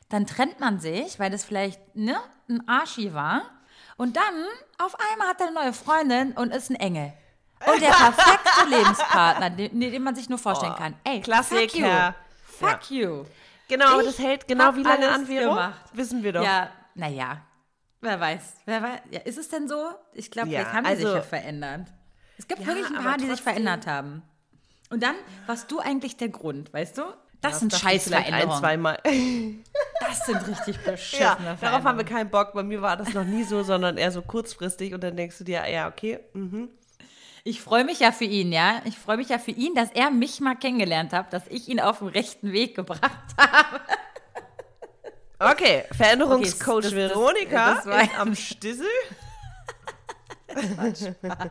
[0.09, 2.17] dann trennt man sich, weil das vielleicht ne,
[2.49, 3.43] ein Arschi war.
[3.95, 4.45] Und dann
[4.79, 7.13] auf einmal hat er eine neue Freundin und ist ein Engel.
[7.65, 10.95] Und der perfekte Lebenspartner, den, den, man sich nur vorstellen oh, kann.
[11.03, 12.15] Ey, Klassiker.
[12.43, 12.67] Fuck you.
[12.67, 13.25] Fuck you.
[13.67, 15.49] Genau, aber das hält genau wie lange an, Vero?
[15.49, 15.81] Gemacht.
[15.93, 16.43] Wissen wir doch.
[16.43, 17.41] Ja, naja.
[18.01, 18.41] Wer weiß.
[18.65, 18.99] Wer weiß.
[19.11, 19.89] Ja, ist es denn so?
[20.13, 21.87] Ich glaube, ja, vielleicht haben die also, sich ja verändert.
[22.37, 24.21] Es gibt ja, wirklich ein paar, die sich verändert haben.
[24.89, 25.15] Und dann
[25.47, 27.03] warst du eigentlich der Grund, weißt du?
[27.41, 28.51] Das ja, sind Scheißveränderungen.
[28.51, 28.99] Ein, zweimal.
[29.99, 32.53] Das sind richtig beschissene ja, Darauf haben wir keinen Bock.
[32.53, 34.93] Bei mir war das noch nie so, sondern eher so kurzfristig.
[34.93, 36.69] Und dann denkst du dir, ja, okay, mhm.
[37.47, 38.81] Ich freue mich ja für ihn, ja.
[38.83, 41.79] Ich freue mich ja für ihn, dass er mich mal kennengelernt hat, dass ich ihn
[41.79, 43.79] auf den rechten Weg gebracht habe.
[45.39, 48.85] Okay, Veränderungscoach okay, Veronika das, das am Stissel.
[50.47, 51.49] das Spaß.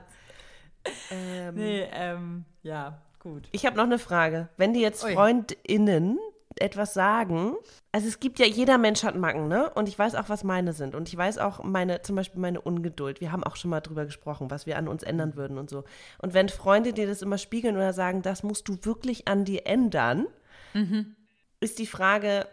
[1.12, 3.48] ähm, nee, ähm, ja, gut.
[3.52, 4.50] Ich habe noch eine Frage.
[4.58, 5.14] Wenn die jetzt Ui.
[5.14, 6.18] FreundInnen
[6.60, 7.54] etwas sagen.
[7.92, 9.70] Also es gibt ja, jeder Mensch hat Macken, ne?
[9.70, 10.94] Und ich weiß auch, was meine sind.
[10.94, 13.20] Und ich weiß auch meine, zum Beispiel meine Ungeduld.
[13.20, 15.84] Wir haben auch schon mal drüber gesprochen, was wir an uns ändern würden und so.
[16.18, 19.66] Und wenn Freunde dir das immer spiegeln oder sagen, das musst du wirklich an dir
[19.66, 20.26] ändern,
[20.74, 21.16] mhm.
[21.60, 22.46] ist die Frage,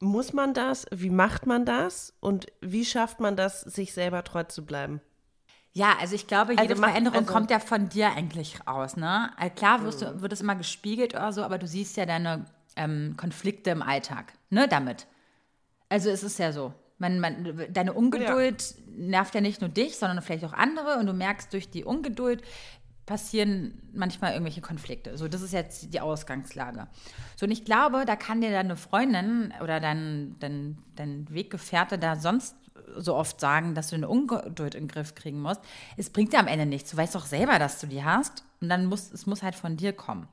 [0.00, 0.86] muss man das?
[0.90, 2.14] Wie macht man das?
[2.20, 5.00] Und wie schafft man das, sich selber treu zu bleiben?
[5.72, 9.30] Ja, also ich glaube, jede also Veränderung also, kommt ja von dir eigentlich raus, ne?
[9.36, 12.46] Also klar wirst du, wird es immer gespiegelt oder so, aber du siehst ja deine
[12.78, 15.06] ähm, Konflikte im Alltag, ne, damit.
[15.88, 16.72] Also es ist ja so.
[16.98, 18.76] Man, man, deine Ungeduld ja.
[18.96, 22.42] nervt ja nicht nur dich, sondern vielleicht auch andere und du merkst, durch die Ungeduld
[23.06, 25.16] passieren manchmal irgendwelche Konflikte.
[25.16, 26.88] So, das ist jetzt die Ausgangslage.
[27.36, 32.16] So, und ich glaube, da kann dir deine Freundin oder dein, dein, dein Weggefährte da
[32.16, 32.54] sonst
[32.96, 35.60] so oft sagen, dass du eine Ungeduld in den Griff kriegen musst.
[35.96, 36.90] Es bringt dir am Ende nichts.
[36.90, 39.76] Du weißt doch selber, dass du die hast und dann muss es muss halt von
[39.76, 40.28] dir kommen.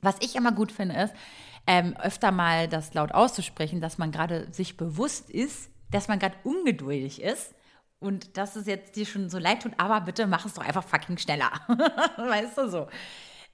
[0.00, 1.14] Was ich immer gut finde, ist,
[1.68, 6.34] ähm, öfter mal das laut auszusprechen, dass man gerade sich bewusst ist, dass man gerade
[6.42, 7.54] ungeduldig ist
[7.98, 10.82] und dass es jetzt dir schon so leid tut, aber bitte mach es doch einfach
[10.82, 11.50] fucking schneller.
[12.16, 12.88] weißt du so.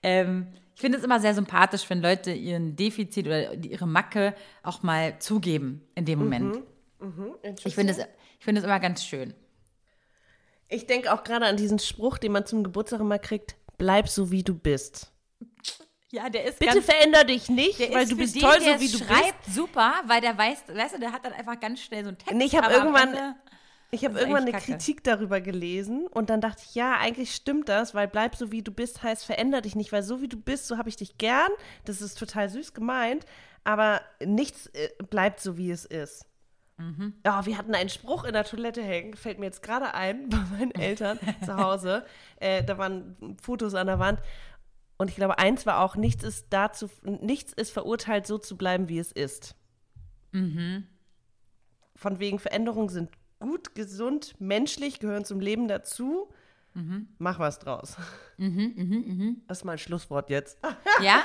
[0.01, 0.47] Ähm,
[0.77, 5.19] ich finde es immer sehr sympathisch, wenn Leute ihren Defizit oder ihre Macke auch mal
[5.19, 6.63] zugeben in dem Moment.
[7.01, 7.09] Mhm.
[7.09, 7.35] Mhm.
[7.65, 7.99] Ich finde es,
[8.39, 9.35] find es immer ganz schön.
[10.69, 14.31] Ich denke auch gerade an diesen Spruch, den man zum Geburtstag immer kriegt: bleib so
[14.31, 15.14] wie du bist.
[16.15, 18.99] Ja, der ist Bitte veränder dich nicht, weil du bist den, toll, so wie du
[18.99, 19.57] schreibt bist.
[19.57, 22.35] super, weil der weiß, weißt du, der hat dann einfach ganz schnell so einen Text.
[22.37, 23.35] Nee, ich habe irgendwann,
[23.91, 24.73] ich habe irgendwann eine Kacke.
[24.73, 28.63] Kritik darüber gelesen und dann dachte ich, ja, eigentlich stimmt das, weil bleib so wie
[28.63, 31.19] du bist heißt veränder dich nicht, weil so wie du bist, so habe ich dich
[31.19, 31.51] gern.
[31.85, 33.27] Das ist total süß gemeint,
[33.65, 36.27] aber nichts äh, bleibt so wie es ist.
[36.77, 37.15] Mhm.
[37.25, 40.39] Ja, wir hatten einen Spruch in der Toilette hängen, fällt mir jetzt gerade ein, bei
[40.53, 42.07] meinen Eltern zu Hause.
[42.41, 44.19] Äh, da waren Fotos an der Wand
[44.97, 48.89] und ich glaube, eins war auch, nichts ist dazu, nichts ist verurteilt, so zu bleiben,
[48.89, 49.57] wie es ist.
[50.33, 50.87] Mhm.
[51.97, 56.29] Von wegen Veränderungen sind gut, gesund, menschlich, gehören zum Leben dazu.
[56.75, 57.09] Mhm.
[57.19, 57.97] Mach was draus.
[58.37, 59.33] Mhm, mh, mh.
[59.47, 60.59] Das ist mein Schlusswort jetzt.
[61.01, 61.23] Ja?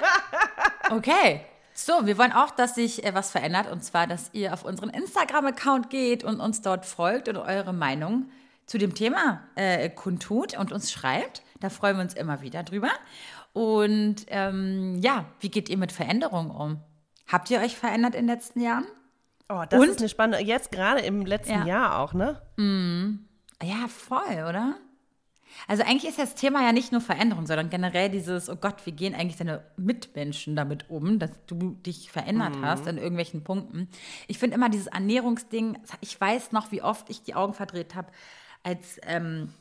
[0.91, 1.41] Okay.
[1.73, 3.71] So, wir wollen auch, dass sich äh, was verändert.
[3.71, 8.29] Und zwar, dass ihr auf unseren Instagram-Account geht und uns dort folgt und eure Meinung
[8.69, 11.41] zu dem Thema äh, kundtut und uns schreibt.
[11.59, 12.91] Da freuen wir uns immer wieder drüber.
[13.51, 16.79] Und ähm, ja, wie geht ihr mit Veränderungen um?
[17.27, 18.85] Habt ihr euch verändert in den letzten Jahren?
[19.49, 19.89] Oh, das Und?
[19.89, 21.65] ist eine spannende, jetzt gerade im letzten ja.
[21.65, 22.39] Jahr auch, ne?
[22.57, 23.25] Mm.
[23.63, 24.75] Ja, voll, oder?
[25.67, 28.91] Also eigentlich ist das Thema ja nicht nur Veränderung, sondern generell dieses, oh Gott, wie
[28.91, 32.65] gehen eigentlich deine Mitmenschen damit um, dass du dich verändert mhm.
[32.65, 33.89] hast an irgendwelchen Punkten.
[34.27, 38.09] Ich finde immer dieses Ernährungsding, ich weiß noch, wie oft ich die Augen verdreht habe,
[38.63, 39.53] als ähm,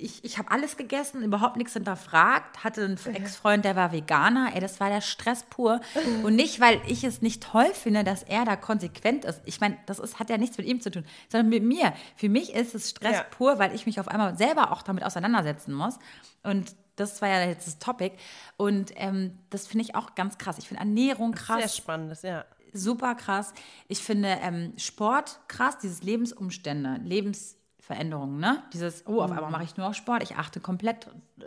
[0.00, 4.60] ich, ich habe alles gegessen, überhaupt nichts hinterfragt, hatte einen Ex-Freund, der war Veganer, ey,
[4.60, 5.80] das war der Stress pur.
[6.22, 9.40] Und nicht, weil ich es nicht toll finde, dass er da konsequent ist.
[9.44, 11.92] Ich meine, das ist, hat ja nichts mit ihm zu tun, sondern mit mir.
[12.16, 13.22] Für mich ist es Stress ja.
[13.24, 15.98] pur, weil ich mich auf einmal selber auch damit auseinandersetzen muss.
[16.42, 18.16] Und das war ja jetzt das Topic.
[18.56, 20.58] Und ähm, das finde ich auch ganz krass.
[20.58, 21.58] Ich finde Ernährung krass.
[21.58, 22.44] Sehr spannendes, ja.
[22.74, 23.52] Super krass.
[23.88, 27.56] Ich finde ähm, Sport krass, dieses Lebensumstände, Lebens
[27.92, 28.62] Veränderungen, ne?
[28.72, 29.52] Dieses, oh, auf einmal mhm.
[29.52, 31.44] mache ich nur auf Sport, ich achte komplett äh,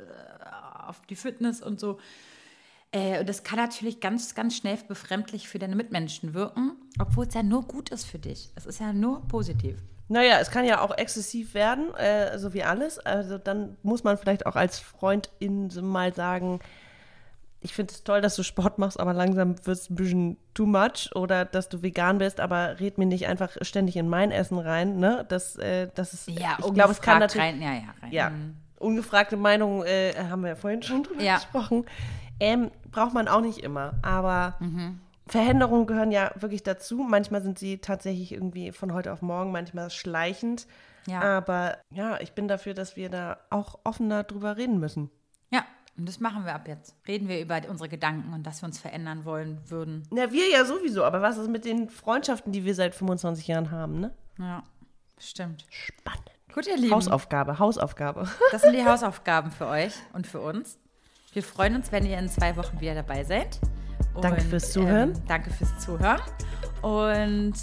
[0.88, 2.00] auf die Fitness und so.
[2.92, 7.34] Äh, und das kann natürlich ganz, ganz schnell befremdlich für deine Mitmenschen wirken, obwohl es
[7.34, 8.52] ja nur gut ist für dich.
[8.56, 9.82] Es ist ja nur positiv.
[10.08, 13.00] Naja, es kann ja auch exzessiv werden, äh, so wie alles.
[13.00, 16.60] Also dann muss man vielleicht auch als Freundin mal sagen,
[17.66, 20.68] ich finde es toll, dass du Sport machst, aber langsam wird es ein bisschen too
[20.68, 24.60] much oder dass du vegan bist, aber red mir nicht einfach ständig in mein Essen
[24.60, 25.26] rein, ne?
[25.30, 28.12] Das, äh, das ist, ja, ich glaube, es kann natürlich, rein, ja, ja, rein.
[28.12, 28.56] ja, mhm.
[28.78, 31.38] ungefragte Meinung äh, haben wir ja vorhin schon drüber ja.
[31.38, 31.86] gesprochen.
[32.40, 35.00] Ähm, braucht man auch nicht immer, aber mhm.
[35.26, 36.98] Veränderungen gehören ja wirklich dazu.
[36.98, 40.68] Manchmal sind sie tatsächlich irgendwie von heute auf morgen, manchmal schleichend.
[41.08, 41.22] Ja.
[41.22, 45.10] Aber ja, ich bin dafür, dass wir da auch offener drüber reden müssen.
[45.98, 46.96] Und das machen wir ab jetzt.
[47.08, 50.04] Reden wir über unsere Gedanken und dass wir uns verändern wollen würden.
[50.12, 53.72] Na, wir ja sowieso, aber was ist mit den Freundschaften, die wir seit 25 Jahren
[53.72, 54.14] haben, ne?
[54.38, 54.64] Ja,
[55.18, 55.66] stimmt.
[55.70, 56.32] Spannend.
[56.54, 56.94] Gut, ihr Lieben.
[56.94, 58.28] Hausaufgabe, Hausaufgabe.
[58.52, 60.78] Das sind die Hausaufgaben für euch und für uns.
[61.34, 63.60] Wir freuen uns, wenn ihr in zwei Wochen wieder dabei seid.
[64.14, 65.12] Und, danke fürs Zuhören.
[65.12, 66.22] Ähm, danke fürs Zuhören.
[66.82, 67.56] Und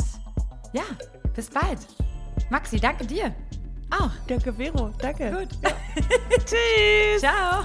[0.72, 0.82] ja,
[1.34, 1.78] bis bald.
[2.50, 3.34] Maxi, danke dir.
[3.90, 4.10] Auch.
[4.26, 4.90] Danke, Vero.
[4.98, 5.30] Danke.
[5.30, 5.48] Gut.
[5.62, 5.70] Ja.
[6.44, 7.20] Tschüss.
[7.20, 7.64] Ciao.